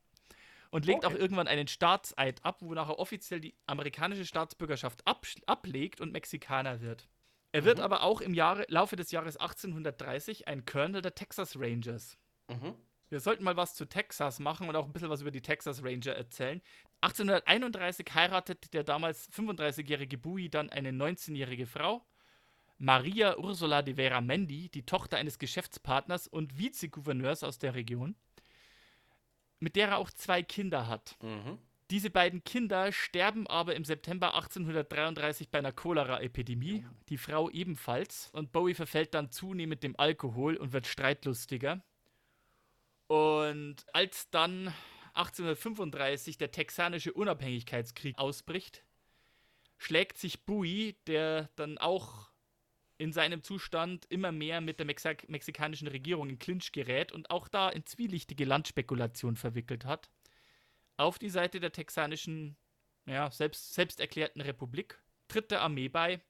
[0.70, 1.14] Und legt okay.
[1.14, 6.80] auch irgendwann einen Staatseid ab, wonach er offiziell die amerikanische Staatsbürgerschaft ab ablegt und Mexikaner
[6.80, 7.08] wird.
[7.50, 7.84] Er wird mhm.
[7.84, 12.16] aber auch im Jahre, Laufe des Jahres 1830 ein Colonel der Texas Rangers.
[12.48, 12.74] Mhm.
[13.10, 15.84] Wir sollten mal was zu Texas machen und auch ein bisschen was über die Texas
[15.84, 16.62] Ranger erzählen.
[17.02, 22.06] 1831 heiratet der damals 35-jährige Bowie dann eine 19-jährige Frau
[22.82, 28.16] Maria Ursula de Vera Mendi, die Tochter eines Geschäftspartners und Vizegouverneurs aus der Region,
[29.60, 31.16] mit der er auch zwei Kinder hat.
[31.22, 31.58] Mhm.
[31.90, 38.50] Diese beiden Kinder sterben aber im September 1833 bei einer Cholera-Epidemie, die Frau ebenfalls, und
[38.50, 41.84] Bowie verfällt dann zunehmend dem Alkohol und wird streitlustiger.
[43.06, 44.74] Und als dann
[45.14, 48.84] 1835 der texanische Unabhängigkeitskrieg ausbricht,
[49.78, 52.31] schlägt sich Bowie, der dann auch
[53.02, 57.48] in seinem Zustand immer mehr mit der Mex mexikanischen Regierung in Clinch gerät und auch
[57.48, 60.08] da in zwielichtige Landspekulation verwickelt hat.
[60.96, 62.56] Auf die Seite der texanischen,
[63.06, 66.20] ja, selbst, selbsterklärten Republik tritt der Armee bei.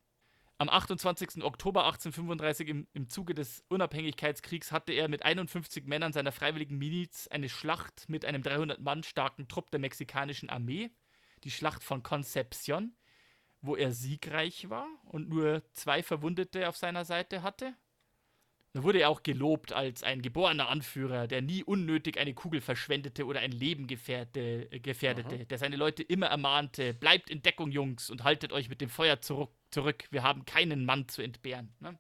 [0.57, 1.45] Am 28.
[1.45, 7.29] Oktober 1835 im, im Zuge des Unabhängigkeitskriegs hatte er mit 51 Männern seiner freiwilligen Miliz
[7.29, 10.91] eine Schlacht mit einem 300 Mann starken Trupp der mexikanischen Armee,
[11.45, 12.97] die Schlacht von Concepcion,
[13.63, 17.75] wo er siegreich war und nur zwei Verwundete auf seiner Seite hatte.
[18.75, 23.27] Da wurde er auch gelobt als ein geborener Anführer, der nie unnötig eine Kugel verschwendete
[23.27, 25.45] oder ein Leben gefährde, äh, gefährdete, Aha.
[25.45, 29.21] der seine Leute immer ermahnte, bleibt in Deckung, Jungs, und haltet euch mit dem Feuer
[29.21, 30.09] zurück, zurück.
[30.11, 31.75] wir haben keinen Mann zu entbehren.
[31.81, 31.99] Ne?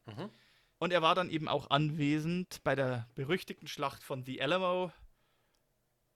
[0.79, 4.93] Und er war dann eben auch anwesend bei der berüchtigten Schlacht von The Alamo.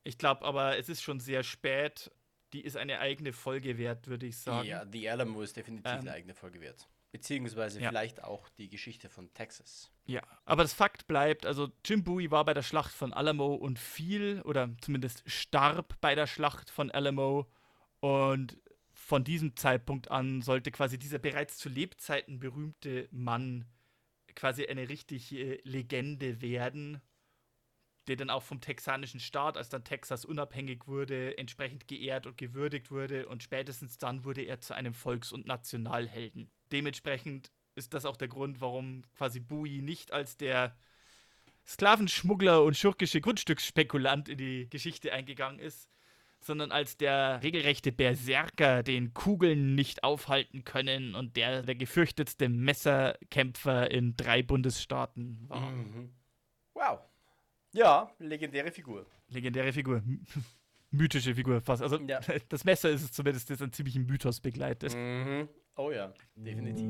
[0.04, 2.10] Ich glaube aber, es ist schon sehr spät
[2.52, 4.68] die ist eine eigene Folge wert, würde ich sagen.
[4.68, 6.88] Ja, The Alamo ist definitiv ähm, eine eigene Folge wert.
[7.12, 7.88] Beziehungsweise ja.
[7.88, 9.90] vielleicht auch die Geschichte von Texas.
[10.04, 13.78] Ja, aber das Fakt bleibt, also Jim Bowie war bei der Schlacht von Alamo und
[13.78, 17.46] fiel, oder zumindest starb bei der Schlacht von Alamo.
[18.00, 18.58] Und
[18.92, 23.64] von diesem Zeitpunkt an sollte quasi dieser bereits zu Lebzeiten berühmte Mann
[24.34, 27.00] quasi eine richtige Legende werden
[28.08, 32.90] der dann auch vom texanischen Staat, als dann Texas unabhängig wurde, entsprechend geehrt und gewürdigt
[32.90, 36.50] wurde und spätestens dann wurde er zu einem Volks- und Nationalhelden.
[36.72, 40.76] Dementsprechend ist das auch der Grund, warum quasi Bowie nicht als der
[41.66, 45.90] Sklavenschmuggler und schurkische Grundstücksspekulant in die Geschichte eingegangen ist,
[46.40, 53.90] sondern als der regelrechte Berserker, den Kugeln nicht aufhalten können und der der gefürchtetste Messerkämpfer
[53.90, 55.70] in drei Bundesstaaten war.
[55.70, 56.14] Mhm.
[56.74, 57.00] Wow.
[57.76, 59.04] Ja, legendäre Figur.
[59.28, 60.02] Legendäre Figur.
[60.90, 61.82] Mythische Figur fast.
[61.82, 62.20] Also ja.
[62.48, 64.94] das Messer ist es zumindest, das einen ziemlichen Mythos begleitet.
[64.96, 65.46] Mhm.
[65.76, 66.88] Oh ja, definitiv.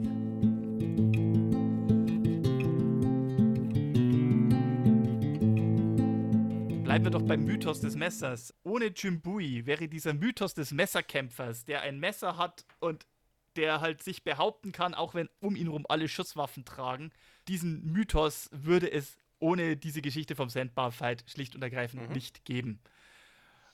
[6.84, 8.54] Bleiben wir doch beim Mythos des Messers.
[8.62, 13.08] Ohne Jimbui wäre dieser Mythos des Messerkämpfers, der ein Messer hat und
[13.56, 17.10] der halt sich behaupten kann, auch wenn um ihn rum alle Schusswaffen tragen.
[17.48, 22.14] Diesen Mythos würde es ohne diese Geschichte vom Sandbar-Fight schlicht und ergreifend Mhm.
[22.14, 22.80] nicht geben.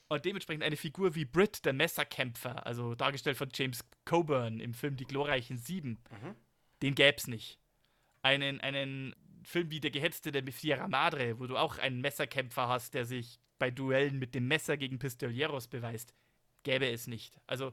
[0.09, 4.97] Und dementsprechend eine Figur wie Britt, der Messerkämpfer, also dargestellt von James Coburn im Film
[4.97, 6.35] Die glorreichen Sieben, Mhm.
[6.83, 7.59] den gäb's nicht.
[8.21, 12.95] Einen, einen Film wie Der Gehetzte der Sierra Madre, wo du auch einen Messerkämpfer hast,
[12.95, 16.15] der sich bei Duellen mit dem Messer gegen Pistolieros beweist,
[16.63, 17.41] gäbe es nicht.
[17.47, 17.73] Also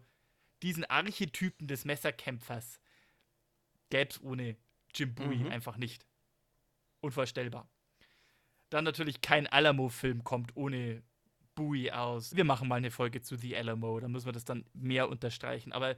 [0.62, 2.80] diesen Archetypen des Messerkämpfers
[3.90, 4.56] gäb's ohne
[4.94, 5.48] Jim Bowie Mhm.
[5.52, 6.06] einfach nicht.
[7.02, 7.70] Unvorstellbar.
[8.70, 11.02] Dann natürlich kein Alamo-Film kommt ohne
[11.56, 12.36] Bowie aus.
[12.36, 15.74] Wir machen mal eine Folge zu The Alamo, da müssen wir das dann mehr unterstreichen.
[15.74, 15.98] Aber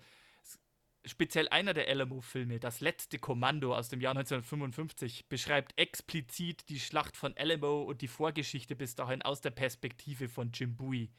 [1.05, 7.17] speziell einer der Alamo-Filme, das letzte Kommando aus dem Jahr 1955, beschreibt explizit die Schlacht
[7.17, 11.11] von Alamo und die Vorgeschichte bis dahin aus der Perspektive von Jim Bowie.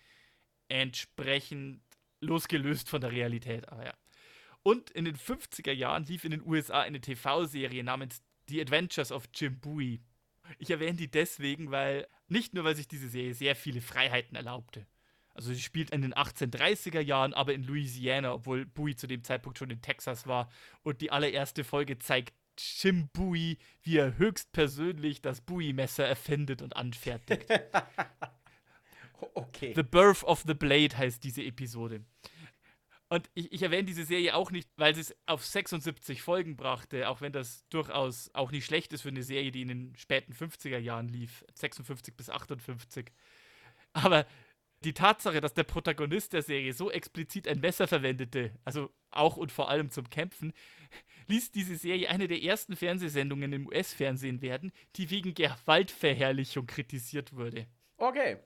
[0.69, 1.83] Entsprechend
[2.21, 3.95] losgelöst von der Realität, aber ja.
[4.63, 9.29] Und in den 50er Jahren lief in den USA eine TV-Serie namens The Adventures of
[9.35, 10.01] Jim Bowie.
[10.59, 14.87] Ich erwähne die deswegen, weil nicht nur, weil sich diese Serie sehr viele Freiheiten erlaubte.
[15.35, 19.59] Also sie spielt in den 1830er Jahren, aber in Louisiana, obwohl Bowie zu dem Zeitpunkt
[19.59, 20.51] schon in Texas war.
[20.83, 27.47] Und die allererste Folge zeigt Jim Bowie, wie er höchstpersönlich das Bowie-Messer erfindet und anfertigt.
[29.35, 29.73] Okay.
[29.75, 32.05] The Birth of the Blade heißt diese Episode.
[33.13, 37.11] Und ich, ich erwähne diese Serie auch nicht, weil sie es auf 76 Folgen brachte,
[37.11, 40.33] auch wenn das durchaus auch nicht schlecht ist für eine Serie, die in den späten
[40.33, 43.13] 50er Jahren lief, 56 bis 58.
[43.93, 44.25] Aber
[44.81, 49.53] die Tatsache, dass der Protagonist der Serie so explizit ein Messer verwendete, also auch und
[49.53, 50.55] vor allem zum Kämpfen,
[51.27, 57.67] ließ diese Serie eine der ersten Fernsehsendungen im US-Fernsehen werden, die wegen Gewaltverherrlichung kritisiert wurde.
[57.99, 58.39] Okay.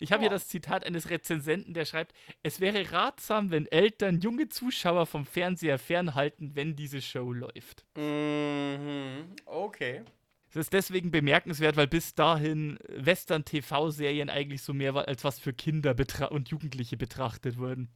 [0.00, 0.34] Ich habe hier Ja.
[0.34, 5.78] das Zitat eines Rezensenten, der schreibt: Es wäre ratsam, wenn Eltern junge Zuschauer vom Fernseher
[5.78, 7.84] fernhalten, wenn diese Show läuft.
[7.96, 9.34] Mhm.
[9.44, 10.02] Okay.
[10.50, 15.92] Es ist deswegen bemerkenswert, weil bis dahin Western-TV-Serien eigentlich so mehr als was für Kinder
[15.92, 17.90] betra- und Jugendliche betrachtet wurden.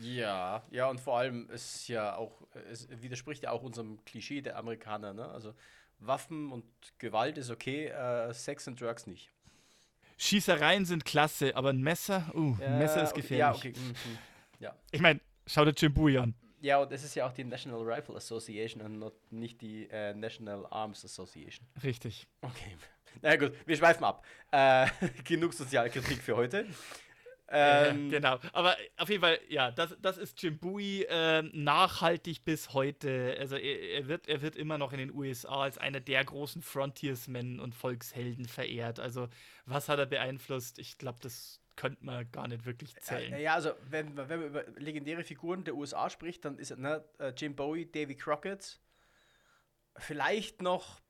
[0.00, 4.56] Ja, ja, und vor allem ist ja auch, es widerspricht ja auch unserem Klischee der
[4.56, 5.28] Amerikaner, ne?
[5.28, 5.54] Also
[5.98, 6.64] Waffen und
[6.98, 9.30] Gewalt ist okay, äh, Sex und Drugs nicht.
[10.16, 13.62] Schießereien sind klasse, aber ein Messer, uh, ein Messer ist okay, gefährlich.
[13.64, 13.72] Ja, okay.
[13.76, 14.18] Mhm.
[14.60, 14.74] Ja.
[14.90, 16.34] Ich meine, schau dir Jim Bowie an.
[16.60, 20.14] ja, und es ist ja auch die National Rifle Association und not, nicht die äh,
[20.14, 21.66] National Arms Association.
[21.82, 22.26] Richtig.
[22.40, 22.76] Okay.
[23.22, 24.24] Na gut, wir schweifen ab.
[24.50, 24.86] Äh,
[25.24, 26.66] genug Sozialkritik für heute.
[27.54, 28.38] Ähm, Ja, genau.
[28.52, 33.36] Aber auf jeden Fall, ja, das, das ist Jim Bowie ähm, nachhaltig bis heute.
[33.38, 36.62] Also er, er, wird, er wird immer noch in den USA als einer der großen
[36.62, 38.98] Frontiersmen und Volkshelden verehrt.
[38.98, 39.28] Also
[39.66, 40.78] was hat er beeinflusst?
[40.78, 43.32] Ich glaube, das könnte man gar nicht wirklich zählen.
[43.32, 47.04] Äh, ja, also wenn, wenn man über legendäre Figuren der USA spricht, dann ist ne,
[47.18, 48.78] äh, Jim Bowie, Davy Crockett,
[49.96, 51.00] vielleicht noch,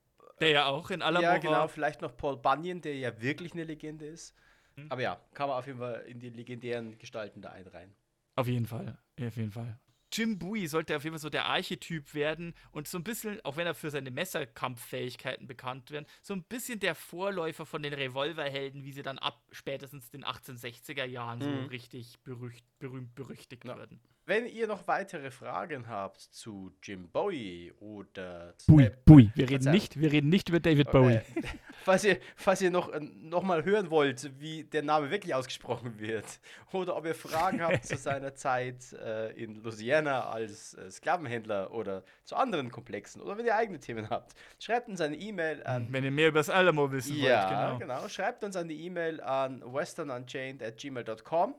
[0.40, 3.64] Der ja auch in Alamo ja genau, vielleicht noch Paul Bunyan, der ja wirklich eine
[3.64, 4.34] Legende ist.
[4.76, 4.86] Mhm.
[4.90, 7.94] Aber ja, kann man auf jeden Fall in die legendären Gestalten da einreihen.
[8.36, 8.98] Auf jeden Fall.
[9.20, 9.78] Auf jeden Fall.
[10.12, 13.56] Jim Bowie sollte auf jeden Fall so der Archetyp werden und so ein bisschen, auch
[13.56, 18.84] wenn er für seine Messerkampffähigkeiten bekannt wird, so ein bisschen der Vorläufer von den Revolverhelden,
[18.84, 21.66] wie sie dann ab spätestens den 1860er Jahren so Mhm.
[21.66, 23.76] richtig berücht, berühmt berüchtigt Ja.
[23.76, 24.00] wurden.
[24.26, 29.30] Wenn ihr noch weitere Fragen habt zu Jim Bowie oder zu, äh, Bowie.
[29.34, 31.20] Wir reden nicht, wir reden nicht über David Bowie.
[31.84, 35.98] Falls ihr, falls ihr noch, äh, noch mal hören wollt, wie der Name wirklich ausgesprochen
[35.98, 36.24] wird,
[36.72, 42.02] oder ob ihr Fragen habt zu seiner Zeit äh, in Louisiana als äh, Sklavenhändler oder
[42.24, 45.88] zu anderen Komplexen, oder wenn ihr eigene Themen habt, schreibt uns eine E-Mail an.
[45.90, 47.96] Wenn ihr mehr über das Alamo wissen Ja, wollt, genau.
[47.96, 48.08] genau.
[48.08, 51.54] Schreibt uns die E-Mail an westernunchained.gmail.com.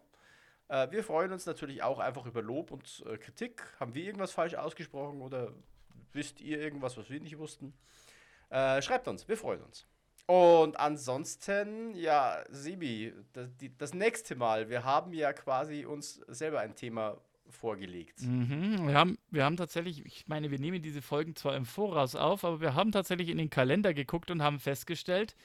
[0.68, 3.63] Äh, wir freuen uns natürlich auch einfach über Lob und äh, Kritik.
[3.80, 5.53] Haben wir irgendwas falsch ausgesprochen oder
[6.13, 7.74] wisst ihr irgendwas, was wir nicht wussten?
[8.49, 9.86] Äh, schreibt uns, wir freuen uns.
[10.28, 16.61] Und ansonsten, ja, Sibi, das, die, das nächste Mal, wir haben ja quasi uns selber
[16.61, 18.22] ein Thema vorgelegt.
[18.22, 22.16] Mhm, wir, haben, wir haben tatsächlich, ich meine, wir nehmen diese Folgen zwar im Voraus
[22.16, 25.36] auf, aber wir haben tatsächlich in den Kalender geguckt und haben festgestellt,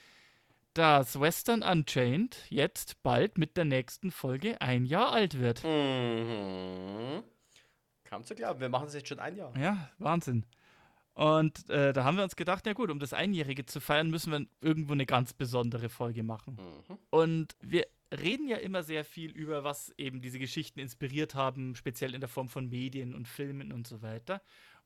[0.74, 5.64] dass Western Unchained jetzt bald mit der nächsten Folge ein Jahr alt wird.
[5.64, 7.22] Mhm.
[8.04, 9.56] Kam zu glauben, wir machen es jetzt schon ein Jahr.
[9.56, 10.44] Ja, Wahnsinn.
[11.14, 14.32] Und äh, da haben wir uns gedacht, ja gut, um das Einjährige zu feiern, müssen
[14.32, 16.54] wir irgendwo eine ganz besondere Folge machen.
[16.56, 16.98] Mhm.
[17.10, 22.14] Und wir reden ja immer sehr viel über, was eben diese Geschichten inspiriert haben, speziell
[22.14, 24.40] in der Form von Medien und Filmen und so weiter.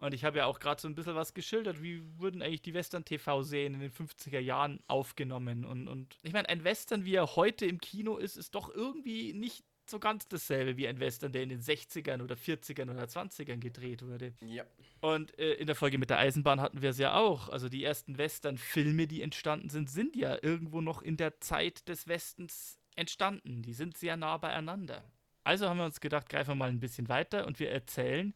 [0.05, 2.74] Und ich habe ja auch gerade so ein bisschen was geschildert, wie wurden eigentlich die
[2.74, 5.64] Western-TV-Serien in den 50er Jahren aufgenommen.
[5.64, 9.32] Und, und ich meine, ein Western, wie er heute im Kino ist, ist doch irgendwie
[9.32, 13.57] nicht so ganz dasselbe wie ein Western, der in den 60ern oder 40ern oder 20ern
[13.57, 14.34] gedreht wurde.
[14.42, 14.64] Ja.
[15.00, 17.48] Und äh, in der Folge mit der Eisenbahn hatten wir es ja auch.
[17.48, 22.09] Also die ersten Western-Filme, die entstanden sind, sind ja irgendwo noch in der Zeit des
[22.09, 23.62] Westens entstanden.
[23.62, 25.02] Die sind sehr nah beieinander.
[25.44, 28.34] Also haben wir uns gedacht, greifen wir mal ein bisschen weiter und wir erzählen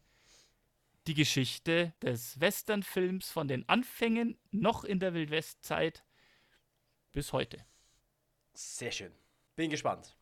[1.09, 6.05] die Geschichte des Western-Films von den Anfängen noch in der Wildwestzeit
[7.11, 7.65] bis heute.
[8.53, 9.11] Sehr schön.
[9.55, 10.15] Bin gespannt.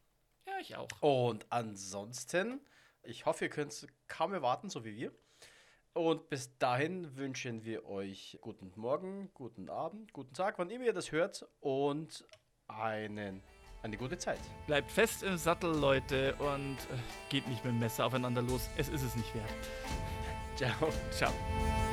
[0.45, 0.87] Ja, ich auch.
[1.01, 2.61] Und ansonsten,
[3.03, 5.11] ich hoffe, ihr könnt es kaum erwarten, so wie wir.
[5.91, 10.93] Und bis dahin wünschen wir euch guten Morgen, guten Abend, guten Tag, wann immer ihr
[10.93, 12.25] das hört und
[12.67, 13.43] einen,
[13.83, 14.39] eine gute Zeit.
[14.67, 16.97] Bleibt fest im Sattel, Leute, und äh,
[17.29, 18.69] geht nicht mit dem Messer aufeinander los.
[18.77, 19.53] Es ist es nicht wert.
[20.57, 21.86] Chao, chao.